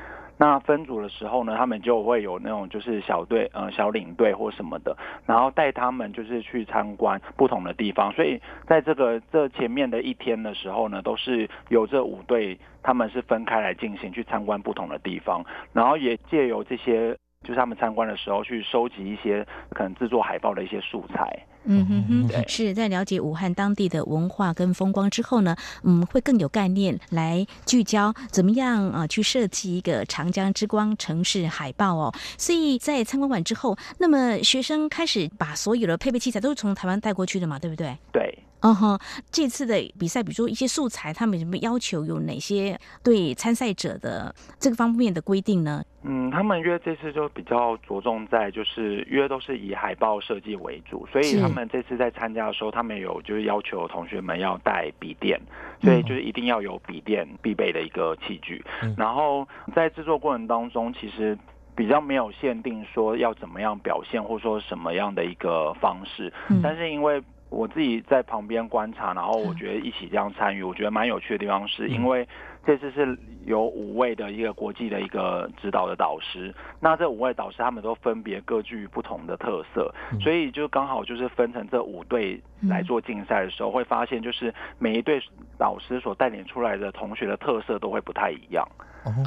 [0.41, 8.11] 那分组的时候呢，他们就会有那种就是小队呃小领队或什么的，然后带他们就是去参观不同的地方。
[8.13, 17.15] 所以在这个这前面的一天的时候呢，都是由这五队他们是分开来进行去参观不同的地方，然后也借由这些。
[17.43, 21.43] 就是他们参观的时候，去收集一些可能制作海报的一些素材。
[21.65, 32.13] 嗯哼哼，是在了解武汉当地的文化跟风光之后呢，嗯，会更有概念来聚焦怎么样啊去设计一个长江之光城市海报哦。
[32.39, 37.97] 所以在参观完之后，那么学生开始把所有的配备器材都是从台湾带过去的嘛，对不对？
[38.13, 38.39] 对。
[38.63, 39.01] 哦哈，
[39.31, 42.05] 这次的比赛，比如说一些素材，他们有什么要求？
[42.05, 45.83] 有哪些对参赛者的这个方面的规定呢？
[46.03, 55.41] 嗯，他们约这次就比较着重在，就是约都是以海报设计为主，所以他们这次在参加的时候，他们有就是要求同学们要带笔电，
[55.83, 58.65] 所以就是一定要有笔电必备的一个器具。
[58.97, 61.37] 然后在制作过程当中，其实
[61.77, 66.33] 比较没有限定说要怎么样表现，或者说什么样的一个方式，
[66.63, 67.23] 但是因为。
[67.51, 72.25] 我自己在旁边观察，然后我觉得一起这样参与，我觉得蛮有趣的地方，是因为
[72.67, 85.21] 这次是有五位的一个国际的一个指导的导师，那这五位导师他们都分别各具不同的特色，所以就刚好就是分成这五队来做竞赛的时候，会发现就是每一队
[85.59, 88.67] 导师所带领出来的同学的特色都会不太一样。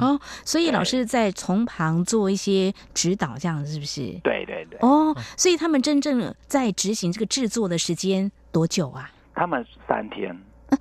[0.00, 4.00] 哦，所以老师在从旁做一些指导，这样是不是？
[4.22, 4.78] 对对对。
[4.80, 9.10] 哦，所以他们真正在执行这个制作的时间多久啊？
[9.34, 10.32] 他们三天，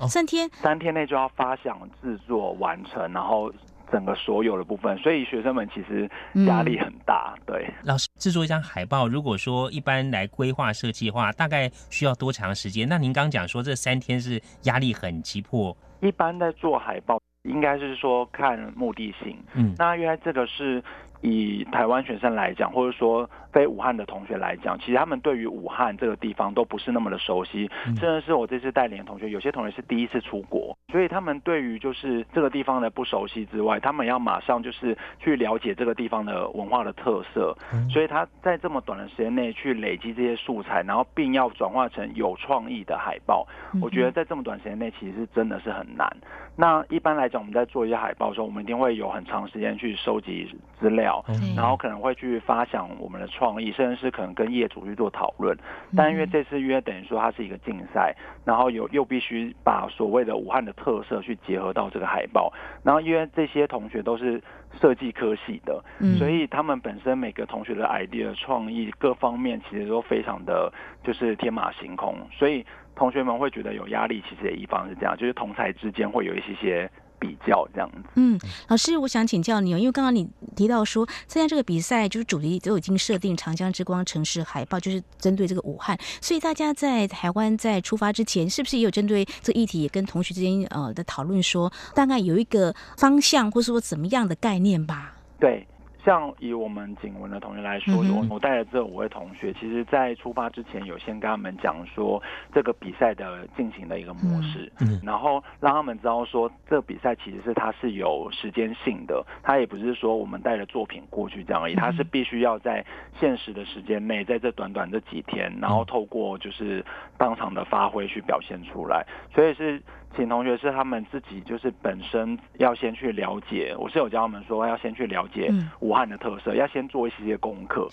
[0.08, 3.52] 三天，三天内就要发想、制作、完成，然后
[3.92, 6.10] 整个所有的部分，所以学生们其实
[6.46, 7.36] 压力很大。
[7.46, 12.88] 对，老师制作一张海报，如果说一般来规划设计的话，大概需要多长时间？
[12.88, 17.20] 那您刚讲说这三天是压力很急迫，一般在做海报。
[17.44, 20.82] 应该是说看目的性，嗯，那原来这个是
[21.24, 23.28] 以台湾学生来讲，或者说。
[23.54, 37.56] 非武汉的同学来讲，其实他们对于武汉这个地方都不是那么的熟悉，甚至是我这次带领的同学，有些同学是第一次出国，所以他们对于就是这个地方的不熟悉之外，他们要马上就是去了解这个地方的文化的特色，
[37.92, 43.48] 所以他在这么短的时间内去累积这些素材，然后并要转化成有创意的海报，
[43.80, 46.12] 我觉得在这么短时间内其实是真的是很难。
[46.56, 50.48] 那一般来讲，我们在做一些海报的时候，我们一定会有很长时间去收集
[50.80, 51.13] 资料，
[51.56, 53.44] 然后可能会去发想我们的创。
[53.44, 55.54] 创意，甚至是可能跟业主去做讨论，
[55.98, 62.54] 但因为这次约等于说它是一个竞赛，然后有又必须把所谓的武汉的特色去结合到这个海报，
[62.84, 64.42] 然后因为这些同学都是
[64.80, 65.84] 设计科系的，
[66.18, 70.72] 所以他们本身每个同学的 idea 创意各方面其实都非常的
[71.04, 74.24] 就是天马行空，所以同学们会觉得有压力。
[74.30, 76.90] 其实也一方是这样，就是同才之间会有一些些。
[77.24, 95.16] 比较这样子，嗯，老师，我想请教你哦，因为刚刚你提到说参加这个比赛，就是主题都已经设定长江之光城市海报，就是针对这个武汉，所以大家在台湾在出发之前，是不是也有针对这个议题，也跟同学之间呃的讨论，说大概有一个方向，或是说怎么样的概念吧？
[95.40, 95.66] 对。
[96.04, 102.22] 像以我们景文的同学来说，我我带的这五位同学，其实在出发之前有先跟他们讲说
[102.54, 105.00] 这个比赛的进行的一个模式，嗯。
[105.04, 112.86] 然后让他们知道说这个比赛其实是它是有时间性的，它也不是说我们带着作品过去这样而已，它是必须要在
[113.20, 116.86] 现实的时间内，在这短短这几天，然后透过就是
[117.18, 119.82] 当场的发挥去表现出来，所以是。
[120.16, 123.76] 请同学是他们自己，就是本身要先去了解。
[123.78, 127.88] 我是有教他们说，要先去了解武汉的特色，要先做一些功课。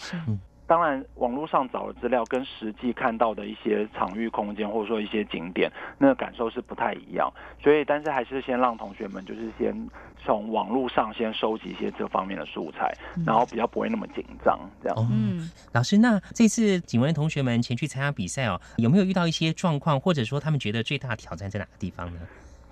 [0.70, 5.68] 当然，网络上找的资料跟实际看到的一些场域空间，或者说一些景点，
[5.98, 7.28] 那个感受是不太一样。
[7.60, 9.74] 所以，但是还是先让同学们就是先
[10.24, 12.88] 从网络上先收集一些这方面的素材，
[13.26, 14.56] 然后比较不会那么紧张。
[14.80, 15.08] 这样。
[15.10, 22.20] 嗯，老师，那这次景文同学们前去参加比赛哦，有没有遇到一些状况，或者说他们觉得最大的挑战在哪个地方呢？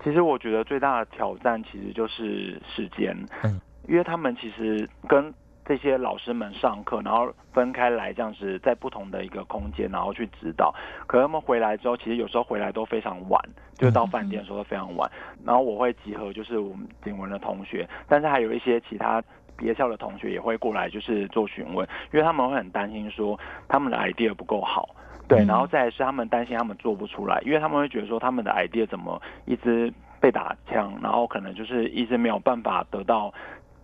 [0.05, 5.35] 其实我觉得最大的挑战其实就是时间，嗯，因为他们其实跟。
[5.69, 10.75] 这些老师们上课，然后分开来这样子，在不同的一个空间，然后去指导。
[11.07, 13.39] 可他们回来之后，其实有时候回来都非常晚，
[13.75, 15.11] 就到饭店的时候都非常晚。
[15.45, 19.23] 然后我会集合，就是我们景文的同学，但是还有一些其他
[19.59, 23.39] 别校的同学也会过来，就是做询问，因为他们会很担心说
[23.69, 24.89] 他们的 idea 不够好，
[25.29, 33.31] 对，然后再是他们担心他们做不出来，因为他们会觉得说他们的 idea 怎么一直被打枪，然后可能就是一直没有办法得到，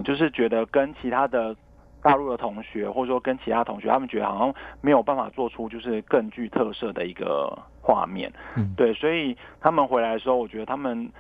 [0.03, 1.55] 就是觉得跟其他的。
[2.05, 11.11] 大陆的同学，或者说跟其他同学，他们觉得好像没有办法做出就是更具特色的一个画面，嗯，对，所以他们回来的时候，我觉得他们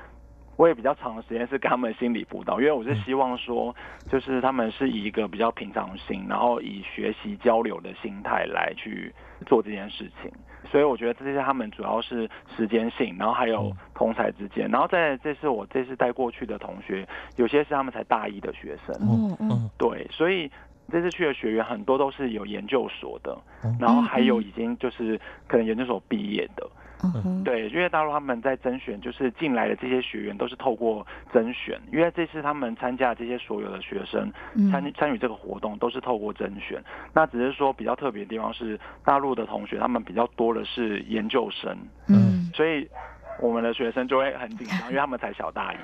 [0.57, 3.74] 我也比较长的时间是跟他们心理辅导，因为我是希望说，
[4.11, 9.11] 就是他们是以一个比较平常心，然后以学习交流的心态来去
[9.47, 10.30] 做这件事情。
[10.70, 17.07] 所以我觉得这些他们主要是时间性，然后还有同才之间，然后在这是我这次带过去的同学，
[17.37, 20.51] 有些是他们才大一的学生，嗯嗯，对，所以
[20.91, 23.37] 这次去的学员很多都是有研究所的，
[23.78, 26.68] 然后还有已经就是可能研究所毕业的。
[27.45, 34.32] 对，因为大陆他们在甄选，就是进来的这些学员都是透过甄选，因为这次他们参加这些所有的学生
[34.70, 36.82] 参参与这个活动都是透过甄选。
[37.12, 41.76] 那只是说比较特别的地方是，大陆的同学他们比较多的是研究生，
[42.09, 42.89] 嗯，所以
[43.39, 45.76] 我们的学生就会很紧张，因为他们才小大一。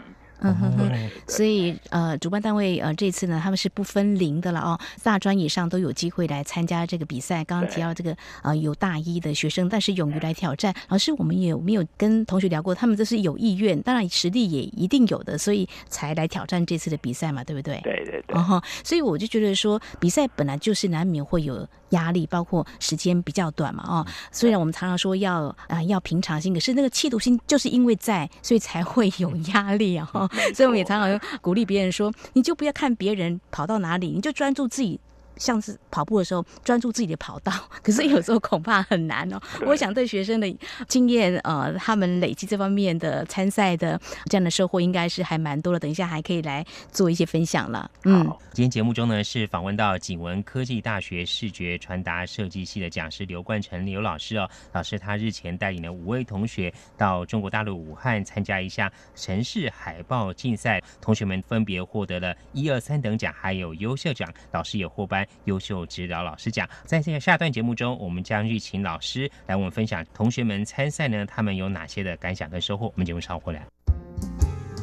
[0.43, 7.45] 嗯哼哼，所以呃，主办单位呃这次呢，他们是不分龄的了哦，大专以上都有机会来参加这个比赛。
[7.45, 10.75] 刚刚提到这个呃有大一的学生，但是勇于来挑战。
[10.89, 12.75] 老师，我们有没有跟同学聊过？
[12.75, 17.81] 他们这是有意愿，当然实力也一定有的，所以才来挑战这次的比赛嘛，对不对？
[17.83, 18.37] 对对对。
[18.37, 24.07] 哦哈，所以我就觉得说，比赛本来就是难免会有压力，包括时间比较短嘛，哦。
[24.33, 30.09] 虽然我们常常说要啊要平常心，可是那个气度心就是因为在，所以才会有压力啊。
[30.55, 35.01] 所以我们也常常鼓励别人说：“你就不要看别人跑到哪里，你就专注自己。”
[35.41, 39.41] 像是跑步的时候，专注自己的跑道， 可是有时候恐怕很难哦。
[39.67, 45.81] 我想对学生的经验，呃，他们累积这方面的参赛的这样的收获，应该是还蛮多的。
[45.81, 47.91] 等一下还可以来做一些分享了。
[48.05, 48.23] 嗯，
[48.53, 54.47] 今天节目中呢，是访问到景文科技大学视觉传达设计系的讲师刘冠成刘老师哦。
[54.73, 64.31] 老师他日前带领了五位同学到中国大陆武汉参加一项城市海报竞赛，同学们分别获得了一二三等奖，还有优秀奖。
[64.53, 65.27] 老师也获颁。
[65.45, 72.87] 优秀指导老师奖，在这个下段节目中，我们将预请老师来我们分享同学们参赛呢，他们有哪些的感想跟收获。
[72.87, 73.65] 我们节目稍后来。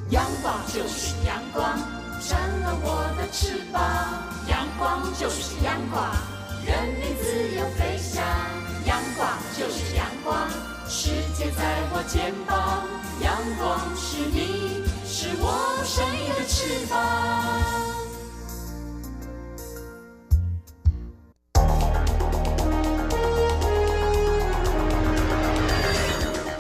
[0.09, 1.77] 阳光就是阳光，
[2.19, 3.81] 扇了我的翅膀。
[4.49, 6.15] 阳光就是阳光，
[6.65, 8.23] 人民自由飞翔。
[8.85, 9.27] 阳光
[9.57, 10.49] 就是阳光，
[10.87, 12.87] 世界在我肩膀。
[13.21, 18.07] 阳光是你，是我生命的翅膀。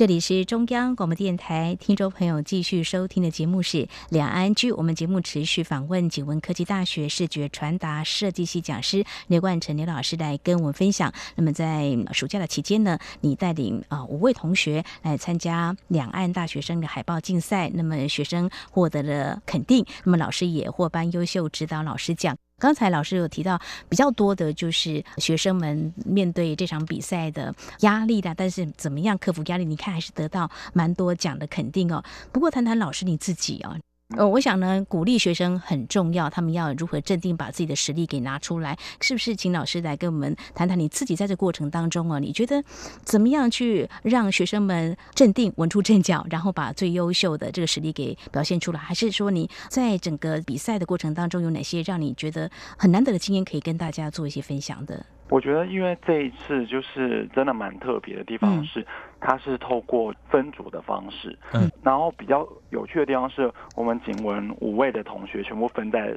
[0.00, 3.76] 这里是中央广播电台，听众朋友继续收听的节目是
[4.08, 4.72] 《两岸居》。
[4.74, 11.12] 我们节目持续访问景文科技大学视觉传达设计系讲师刘冠成刘老师来跟我们分享。
[11.34, 22.34] 那么在暑假的期间呢，你带领啊五位同学来参加两岸大学生的海报竞赛，那么学生获得了肯定，那么老师也获颁优秀指导老师奖。
[22.60, 29.64] 刚才老师有提到比较多的就是学生们面对这场比赛的压力的，但是怎么样克服压力？
[29.64, 32.04] 你看还是得到蛮多奖的肯定哦。
[32.30, 33.76] 不过谈谈老师你自己哦。
[34.16, 39.36] 呃，我想呢，鼓励学生很重要，他们要如何镇定，把自己的实力给拿出来，是不是？
[39.36, 42.62] 请老师来跟我们谈谈你自己在这过程当中啊，你觉得
[43.02, 48.80] 怎么样去让学生们镇定、稳住阵脚，然后把最优秀的这个实力给表现出来？
[48.80, 55.06] 还是说你在整个比赛的过程当中有哪些让你觉得很难得的经验可以跟大家做一些分享的？
[55.28, 58.84] 我觉得，因为这一次就是真的蛮特别的地方是，
[59.20, 66.14] 它是透过分组的方式，嗯，然后比较有趣的地方是我们景文五位的同学全部分在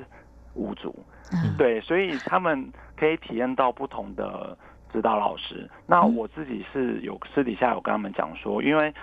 [0.55, 0.95] 五组，
[1.33, 4.57] 嗯，对，所以他们可以体验到不同的
[4.91, 5.69] 指导老师。
[5.85, 8.93] 那我自己是有私底下有跟他们讲说，因为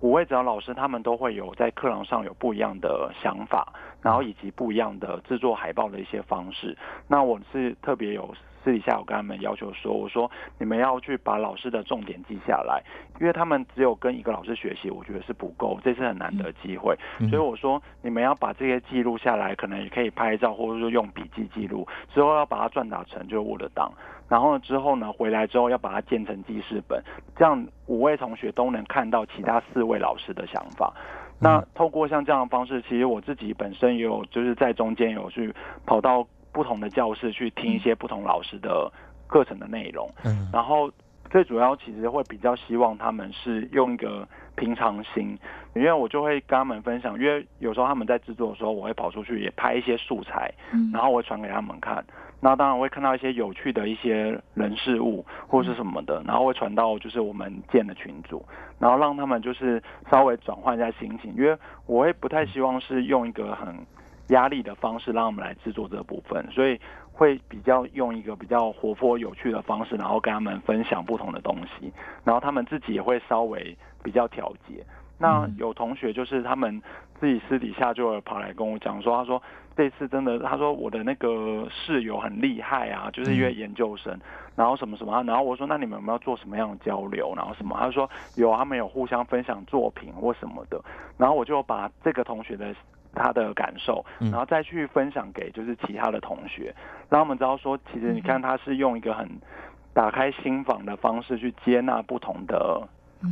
[0.00, 3.72] 五位指导老师他们都会有在课堂上有不一样的想法，
[4.02, 6.76] 然后以及不一样的制作海报的一些方式。
[7.08, 8.34] 那我是特别有。
[8.62, 12.82] 私底下我跟他们要求说，我说你们要去把老师的重点记下来，
[13.20, 16.94] 因为他们只有跟一个老师学习，我觉得是不够，这是很难得机会，
[17.30, 23.92] 所以我说你们要把这些记录下来，可能也可以拍照，或者说用笔记记录，之后要把它转打成就是 Word 档，
[24.28, 27.02] 然后之后呢回来之后要把它建成记事本，
[27.36, 30.92] 这样五位同学都能看到其他四位老师的想法。
[31.38, 35.54] 那透过像这样的方式，其实我自己本身也有就是在中间有去
[35.86, 36.26] 跑到。
[36.52, 38.90] 不同的教室去听一些不同老师的
[39.26, 40.90] 课程的内容，嗯，然后
[41.30, 44.26] 最主要其实会比较希望他们是用一个
[44.56, 45.38] 平常心，
[45.74, 52.04] 因为我就会跟他们分享，因为有时候他们在制作的时候，我会跑出去也拍一些素材，嗯，然后我会传给他们看，
[52.40, 58.44] 那当然会看到一些有趣的一些人事物或是什么的，然后会传到就是我们建的群组，
[58.80, 59.80] 然后让他们就是
[60.10, 63.72] 稍微转换一下心情，因为我会不太希望是用一个很。
[64.30, 66.80] 压力的方式让我们来制作这部分，所以
[67.12, 71.92] 会比较用一个比较活泼有趣的方式，然后跟他们分享不同的东西，
[72.24, 74.84] 然后他们自己也会稍微比较调节。
[75.18, 76.80] 那有同学就是他们
[77.20, 79.42] 自己私底下就跑来跟我讲说，他说
[79.76, 84.18] 这次真的，他说我的那个室友很厉害啊，就是因为研究生，
[84.56, 87.76] 然后什么什么，然后我说那你们有没有做什么样的交流，然后什么？
[87.78, 90.82] 他说有，他们有互相分享作品或什么的，
[91.18, 92.74] 然后我就把这个同学的。
[93.14, 96.74] 他的感受，然后再去分享给就是其他的同学，
[97.08, 99.28] 让我们知道说，其实你看他是用一个很
[99.92, 102.80] 打开心房的方式去接纳不同的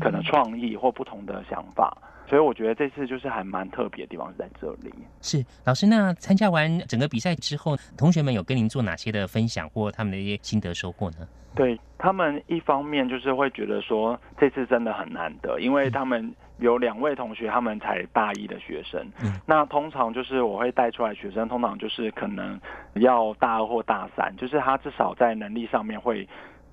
[0.01, 4.93] 可能创意或不同的想法，所以我觉得这次就是还蛮特别的地方是在这里。
[5.21, 11.19] 是老师，那参加完整个比赛之后，同学们有跟您做哪些的分享或他们的一些心得收获呢？
[11.55, 16.35] 对他们一方面就是会觉得说这次真的很难得，因为他们。
[16.59, 19.01] 有两位同学，他们才大一的学生。
[19.23, 22.61] 嗯那通常就是我会带出来学生，通常就是可能
[22.95, 26.29] 要大二或大三，就是他至少在能力上面会。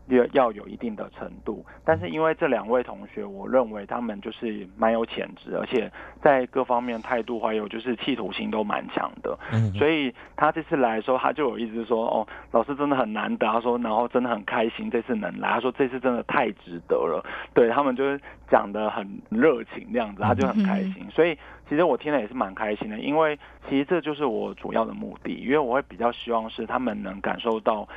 [0.08, 5.92] 要要有一定的程度，但是因为这两位同学，我认为他们就是蛮有潜质，而且
[6.22, 21.36] 在各方面态度还有就是企图心都蛮强的，嗯，所以他这次来的时候，他就有一直说，哦，老师真的很难得，他说，然后真的很开心这次能来，他说这次真的太值得了，对他们就是讲的很热情那样子，他就很开心，所以
[21.68, 27.88] 其实我听了也是蛮开心的，因为其实这就是我主要的目的，因为我会比较希望是他们能感受到。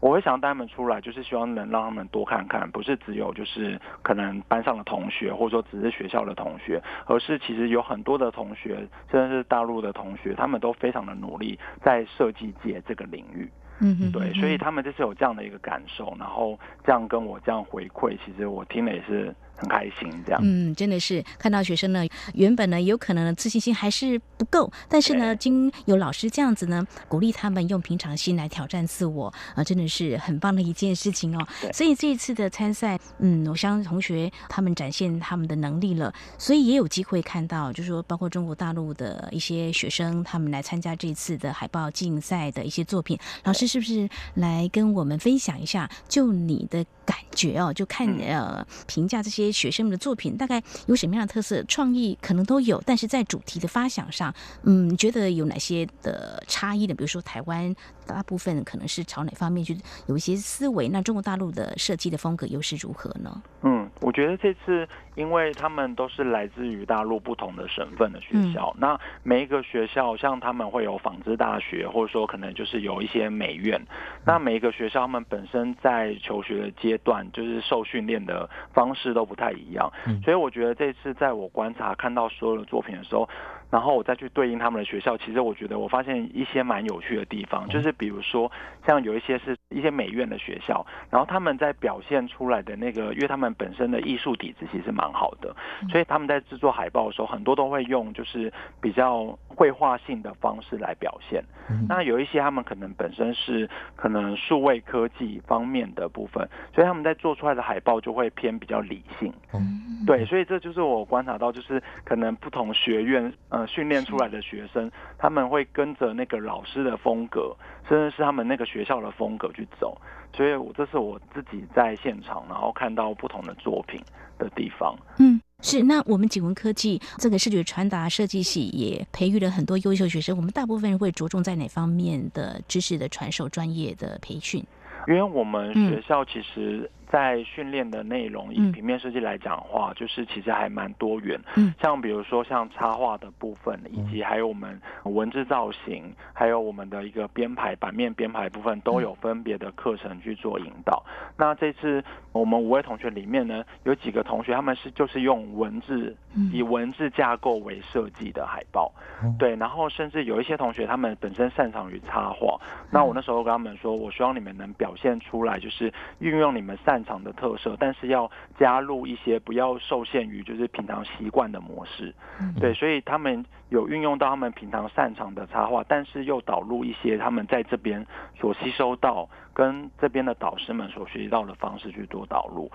[0.00, 13.50] 我会想带他们出来，就是希望能让他们多看看，不是只有就是可能班上的同学，或者说只是学校的同学，而是其实有很多的同学，甚至是大陆的同学，他们都非常的努力在设计界这个领域。
[13.80, 19.34] 嗯，对，所以他们就是有这样的一个感受，然后这样跟我这样回馈，其实我听了也是。
[19.56, 31.46] 很开心，这样嗯，真的是看到学生呢，原本呢有可能自信心还是不够，但是呢，经有老师这样子呢鼓励他们用平常心来挑战自我啊，真的是很棒的一件事情哦。
[31.72, 45.90] 所以这一次的参赛，嗯，我相信同学他们展现他们的能力了，所以也有机会看到，就是说包括中国大陆的一些学生他们来参加这次的海报竞赛的一些作品，老师是不是来跟我们分享一下？
[46.08, 49.46] 就你的感觉哦，就看呃评价这些。
[49.56, 51.62] 学生们的作品大概有什么样的特色？
[51.68, 54.34] 创意可能都有，但是在主题的发想上，
[54.64, 56.94] 嗯，觉得有哪些的差异呢？
[56.94, 57.74] 比如说台湾
[58.06, 60.88] 大部分可能是朝哪方面去有一些思维？
[60.88, 63.42] 那中国大陆的设计的风格又是如何呢？
[63.62, 73.80] 嗯，我觉得这次因为他们都是来自于大陆不同的省份的学校，那每一个学校像他们会有纺织大学，或者说可能就是有一些美院，
[74.24, 79.36] 那每一个学校他们本身在求学的阶段，就是受训练的方式都不。
[79.36, 79.92] 太一样，
[80.24, 83.28] 所以我觉得这次在我观察看到所有的作品的时候，
[83.70, 88.50] 然后我再去对应他们的学校，其实我觉得我发现一些蛮有趣的地方，就是比如说
[88.86, 95.54] 像有一些是一些美院的学校，然后他们在表现出来的那个，因为他们本身的艺术底子其实蛮好的，
[95.90, 101.42] 所以他们在制作海报的时候，很多都会用就是比较绘画性的方式来表现。
[101.88, 109.32] 那有一些他们可能本身是可能数位科技方面的部分，所以他们在做出来的海报就会偏比较理性。
[109.52, 117.56] 嗯，对，所以这就是我观察到，就是可能不同学院呃训练出来的学生，他们会跟着那个老师的风格，
[117.88, 119.98] 甚至是他们那个学校的风格去走。
[120.34, 123.98] 所以，我这是我自己在现场，然后看到不同的作品
[124.38, 124.94] 的地方。
[125.18, 125.82] 嗯，是。
[125.82, 130.36] 那我们景文科技这个视觉传达设计系也培育了很多优秀学生。
[130.36, 134.62] 我们大部分人会着重在哪方面的知识的传授、专业的培训？
[135.08, 138.72] 因为我们学校其实在训练的内容，以嗯。
[138.72, 141.40] 平面设计来讲的话，就是其实还蛮多元。
[141.56, 141.72] 嗯。
[141.80, 151.04] 像比如说像插画的部分，以及还有我们文字造型，还有我们的一个编排版面编排部分，都有分别的课程去做引导。
[151.36, 152.02] 那这次
[152.32, 156.50] 我们五位同学里面呢，有几个同学他们是就是用文字嗯。
[156.52, 158.92] 以文字架构为设计的海报，
[159.38, 172.14] 对，然后甚至有一些同学他们本身擅长于插画，那我那时候跟他们说，我希望你们能表现出来，就是运用你们擅长的特色，但是要加入一些不要受限于就是平常习惯的模式，
[172.60, 178.06] 对，所以他们有运用到他们平常擅长的插画，但是又导入一些他们在这边
[178.38, 182.70] 所吸收到跟这边的导师们所学习到的方式去做导入。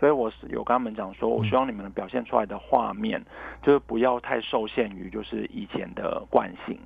[0.00, 3.24] 所以我是有跟他们讲说，我希望你们能表现出来的画面，
[3.62, 6.78] 就是不要太受限于就是以前的惯性。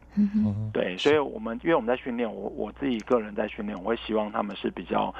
[0.72, 5.12] 对，所以我们因为我们在训练，我我自己个人在训练，我会希望他们是比较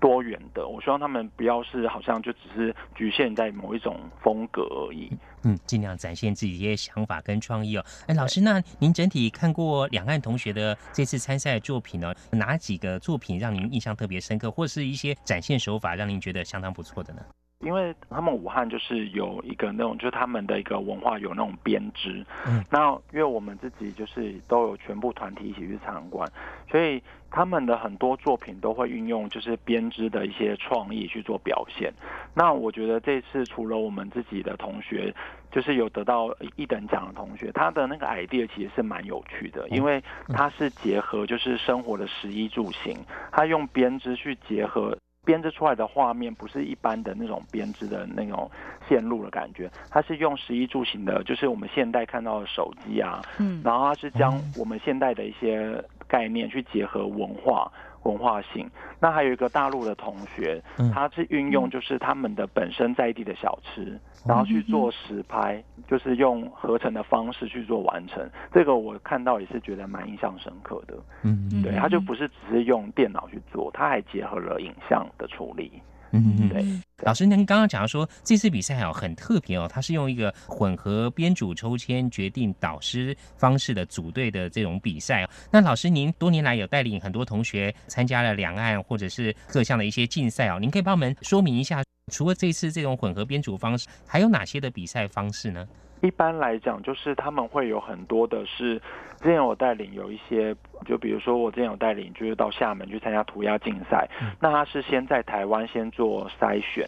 [0.00, 0.66] 多元的。
[0.66, 5.10] 我希望他们不要是好像就只是局限在某一种风格而已。
[5.42, 7.84] 嗯，尽量展现自己一些想法跟创意哦。
[8.06, 12.12] 哎，老师，那您整体看过两岸同学的这次参赛作品呢？
[12.32, 17.20] 哪几个作品让您印象特别深刻，或是一些展现手法让您觉得相当不错的呢？
[17.60, 22.24] 因为他们武汉就是有一个那种，就是他们的一个文化有那种编织。
[22.46, 26.30] 嗯，那因为我们自己就是都有全部团体一起去参观，
[26.70, 31.92] 所以他们的很多作品都会运用就是编织的一些创意去做表现。
[32.34, 35.12] 那我觉得这次除了我们自己的同学，
[35.50, 42.98] 就是有得到一等奖的同学，他的那个 idea 其实是蛮有趣的，因为他是结合就是生活的食衣住行，
[43.32, 44.96] 他用编织去结合。
[45.26, 48.48] 编织出来的画面不是一般的那种编织的那种
[48.88, 53.60] 线路的感觉，它是用食衣住行的，就是我们现代看到的手机啊，嗯。
[53.64, 57.70] 然后它是将我们现代的一些概念去结合文化
[58.06, 58.68] 文化性。
[58.98, 68.28] 那还有一个大陆的同学嗯，他是运用就是他们的本身在地的小吃，然后去做实拍，就是用合成的方式去做完成。
[68.52, 70.94] 这个我看到也是觉得蛮印象深刻的。
[71.22, 75.82] 嗯对，他就不是只是用电脑去做，他还结合了影像的处理。
[76.12, 76.48] 嗯嗯。
[76.48, 76.64] 对，
[77.04, 85.28] 老师，您刚刚讲到说这次比赛哦很特别哦，它是用一个混合编组抽签决定导师方式的组队的这种比赛哦。
[85.50, 91.82] 那老师，您多年来有带领很多同学参加了两岸或者是各项的一些竞赛哦，您可以帮我们说明一下，
[92.12, 95.66] 除了这次这种混合编组方式，还有哪些的比赛方式呢？
[96.02, 98.78] 一般来讲，就是他们会有很多的是，
[99.20, 104.08] 之前我带领有一些，就比如说我之前有带领，就是到厦门去参加涂鸦竞赛，
[104.40, 106.86] 那他是先在台湾先做筛选，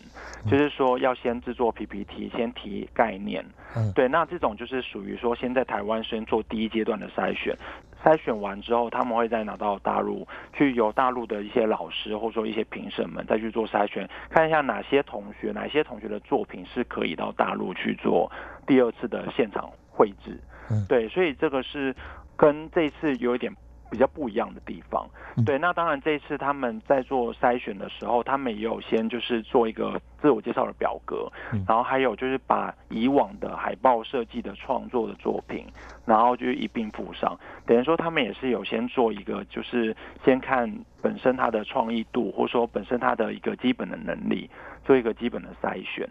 [0.49, 3.45] 就是说要先制作 PPT，先提概念，
[3.75, 7.57] 嗯对，那这种就是属于说先在台湾先做第一阶段的筛选。
[8.09, 18.31] 筛选完之后，他们会再拿到大陆去，由大陆的一些老师或者说一些评审们再去做筛选，看一下哪些同学、哪些同学的作品是可以到大陆去做
[18.67, 20.41] 第二次的现场绘制。
[20.71, 21.95] 嗯对，所以这个是
[22.37, 23.55] 跟这一次有一点
[23.91, 25.09] 比较不一样的地方。
[25.37, 35.65] 嗯对，那当然这一次他们在做筛选的时候，他们也有先就是做一个自我介绍的表格，嗯然后还有就是把以往的海报设计的创作的作品，
[36.05, 37.39] 然后就一并附上。
[37.67, 40.69] 等于说他们也是有先做一个，就是先看
[41.01, 44.51] 本身它的创意度，或者说本身它的一个基本的能力，
[44.85, 46.09] 做一个基本的筛选。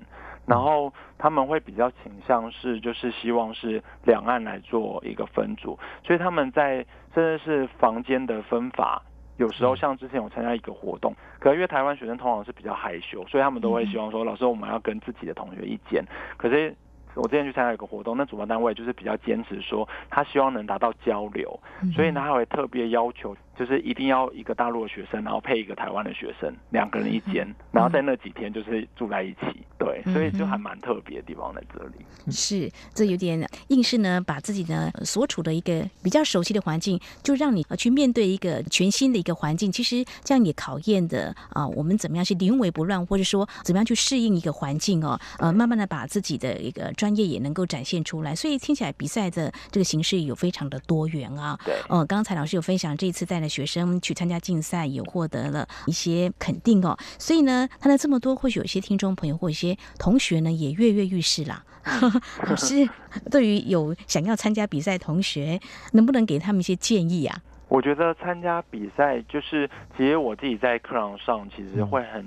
[0.47, 6.77] 然后他们会比较倾向是，就是希望是两岸来做一个分组，所以他们在
[7.13, 9.03] 甚至是房间的分法，
[9.35, 16.03] 有时候像之前我参加一个活动，可因为台湾学生通常是比较害羞，所以他们都会希望说，老师我们要跟自己的同学一间，
[16.37, 16.75] 可是。
[17.15, 21.59] 我之前去参加一个活动，那主办单位就是比较坚持说，他希望能达到交流，
[21.91, 32.05] 所以呢，他会特别要求，就是一定要一个大陆的学生，然后配一个台湾的学生，两个人一间，然后在那几天就是住在一起，对，所以就还蛮特别的地方在这里。
[32.31, 39.71] 是，这有点硬是呢，把自己呢所处的一个比较熟悉的环境，就让你呃去面对一个全新的一个环境。
[39.71, 48.35] 其实这样也考验的啊、我们怎么样去临危不乱，或者说怎么样去适应一个环境哦，呃，慢慢的把自己的一个专业也能够展现出来。
[48.35, 51.57] 所以听起来比赛的这个形式有非常的多元啊。
[51.65, 56.97] 对，呃，刚才老师有分享，这一次带了学生去参加竞赛，也获得了一些肯定哦。
[57.17, 61.63] 所以呢，谈了这么多，或许有一些听众朋友或一些同学呢，也跃跃欲试啦。
[62.43, 62.87] 可是
[63.31, 65.59] 对于有想要参加比赛的同学，
[65.93, 67.41] 能不能给他们一些建议啊？
[67.69, 72.25] 我觉得参加比赛就是，其实我自己在课堂上其实会很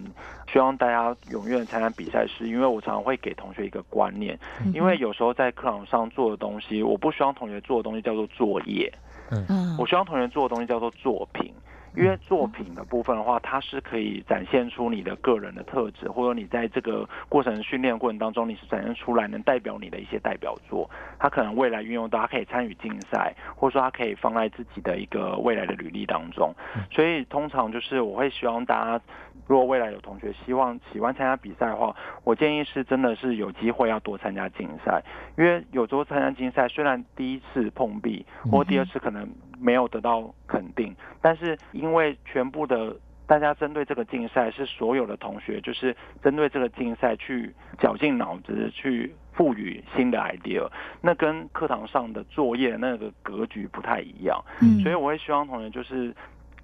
[0.52, 4.38] 希望大家踊跃地参加比赛，是因为我常常会给同学一个观念，
[4.74, 8.92] 因为有时候在课堂上做的东西，我不希望同学做的东西叫做作业，
[9.30, 11.52] 嗯我希望同学做的东西叫做作品。
[11.96, 20.88] 因为作品的部分的话，它是可以展现出你的个人的特质，或者你在这个过程训练过程当中，你是展现出来能代表你的一些代表作。
[21.18, 26.54] 它可能未来运用到，它可以参与竞赛，或者说它可以放在自己的一个未来的履历当中。
[26.92, 29.04] 所以通常就是我会希望大家，
[29.50, 31.92] 如果未来有同学希望喜欢参加比赛的话，
[32.22, 35.02] 我建议是真的是有机会要多参加竞赛，
[35.36, 39.28] 因为有时候参加竞赛，虽然第一次碰壁或第二次可能
[39.58, 42.96] 没有得到肯定，但是因为全部的
[43.26, 50.64] 大家针对这个竞赛是所有的同学就是针对这个竞赛去绞尽脑汁去赋予新的 idea，
[51.00, 54.78] 那跟课堂上的作业那个格局不太一样，嗯。
[54.78, 56.14] 所以我会希望同学就是。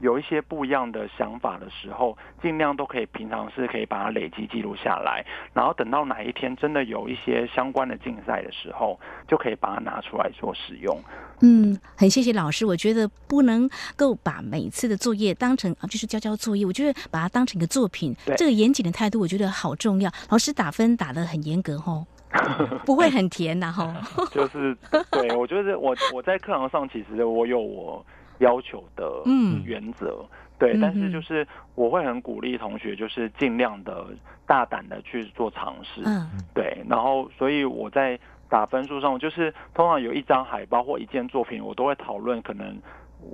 [0.01, 10.99] 有一些不一样的想法的时候，尽量都可以平常是可以把它累积记录下来，然后等到哪一天真的有一些相关的竞赛的时候，就可以把它拿出来做使用。
[11.41, 12.65] 嗯，很谢谢老师。
[12.65, 16.65] 我觉得不能够把每次的作业当成啊，就是交交作业。
[16.65, 20.11] 我觉得把它当成一个作品，对这个严谨的态度，我觉得好重要。
[20.31, 22.07] 老师打分打得很严格哦，
[22.87, 23.93] 不会很甜呐吼。
[24.31, 24.75] 就是
[25.11, 28.05] 对我觉得我我在课堂上其实我有我
[28.39, 29.63] 要求的嗯。
[29.65, 30.25] 原则，
[30.59, 31.13] 对，嗯但是嗯。
[31.13, 34.07] 就是我会很鼓励同学，就是尽量的
[34.47, 36.29] 大胆的去做尝试，嗯。
[36.55, 38.19] 对，然后所以我在
[38.49, 42.77] 打分数上，就是通常有一张海报或一件作品，我都会讨论可能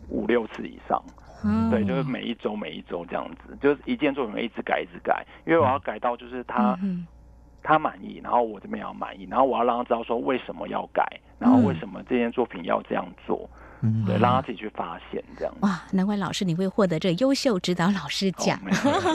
[0.09, 1.03] 五六次以上。
[1.45, 1.71] 嗯。
[1.71, 7.07] 对，就是每一周每一周这样子，就是一件作品会一直改一直改，因为我要改到就是他、嗯
[7.65, 11.07] 他满意，然后我这边也要满意，然后我要让他知道说为什么要改，
[11.39, 13.57] 然后为什么这件作品要这样做，嗯
[14.07, 15.55] 对，让他自己去发现这样。
[15.61, 18.61] 哇，难怪老师你会获得这优秀指导老师奖。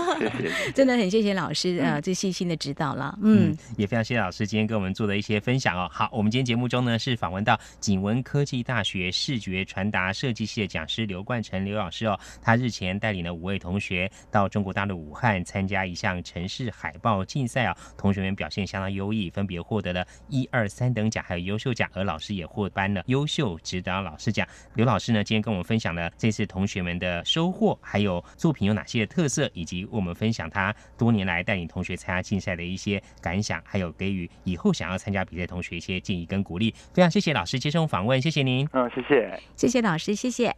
[0.76, 3.18] 真的很谢谢老师呃最细心的指导了。
[3.22, 5.90] 嗯嗯，也非常谢谢老师今天跟我们做的一些分享哦。
[5.92, 24.46] 好，我们今天节目中呢是访问到景文科技大学视觉传达设计系的讲师刘冠成刘老师哦，他日前带领了五位同学到中国大陆武汉参加一项城市海报竞赛啊，同学们表现相当优异，分别获得了一二三等奖，还有优秀奖，而老师也获颁了优秀指导老师奖。
[24.76, 36.74] 刘老师呢今天跟我们分享了这次同学们的收获，还有作品有哪些特色，以及我们分享他多年来带领同学参加竞赛的一些感想，还有给予以后想要参加比赛同学一些建议跟鼓励。
[36.94, 38.68] 非常谢谢老师接受访问，谢谢您。
[38.74, 39.42] 嗯，谢谢。
[39.56, 40.56] 谢谢老师，谢谢。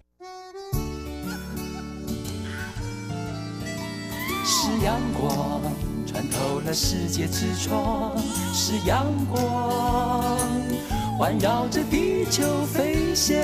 [4.52, 5.62] 是阳光
[6.08, 8.18] 穿透了世界之窗，
[8.54, 10.38] 是阳光
[11.20, 13.36] 环绕着地球飞翔。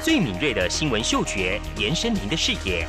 [0.00, 2.88] 最敏锐的新闻嗅觉，延伸您的视野，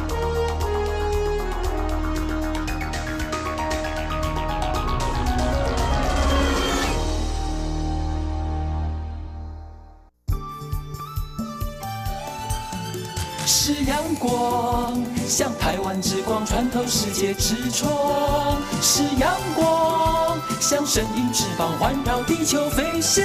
[16.01, 23.23] 之光穿透世界之窗；是阳光，像神鹰翅膀环绕地球飞翔。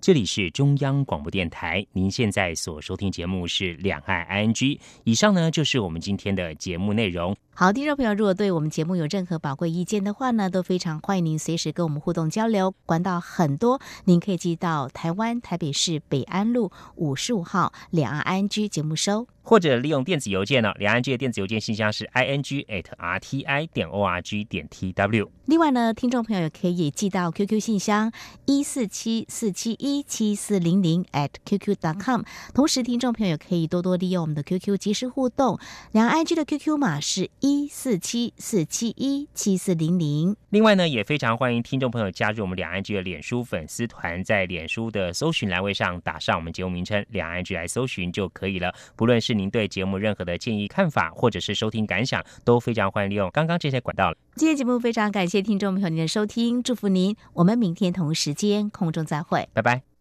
[0.00, 4.52] 这里是中央广播电台，您现在所收听节目是《两岸 ING》。
[5.04, 7.36] 以上呢就是我们今天的节目内容。
[7.62, 12.74] 好，听众朋友，如果对我们节目有任何宝贵意见的话呢，都非常欢迎您随时跟我们互动交流。
[12.84, 19.28] 管道很多，您可以寄到台湾台北市北安路五十五号两岸 ING 节目收。
[19.44, 24.92] 或者利用电子邮件呢，两岸 G 的电子邮件信箱是 i n g at r t i 点 o r g 点 t
[24.92, 25.28] w。
[25.46, 28.12] 另外呢，听众朋友也可以寄到 QQ 信箱
[28.46, 32.22] 一四七四七一七四零零 at qq dot com。
[32.54, 35.58] 同时，听众朋友也可以多多利用我们的 QQ 及时互动，
[35.90, 40.36] 两岸 IG 的 QQ 码是一四七四七一七四零零。
[40.50, 48.72] 另外呢，也非常欢迎听众朋友加入我们两岸局的脸书粉丝团，在脸书的搜寻栏位上打上我们节目名称“两岸局来搜寻就可以了。
[48.94, 54.14] 不论是是您对节目任何的建议、看法，或者是收听感想，都非常欢迎利用刚刚这些管道。
[54.34, 59.91] 今天节目非常感谢听众朋友您的收听，祝福您，我们明天同时间空中再会，拜拜。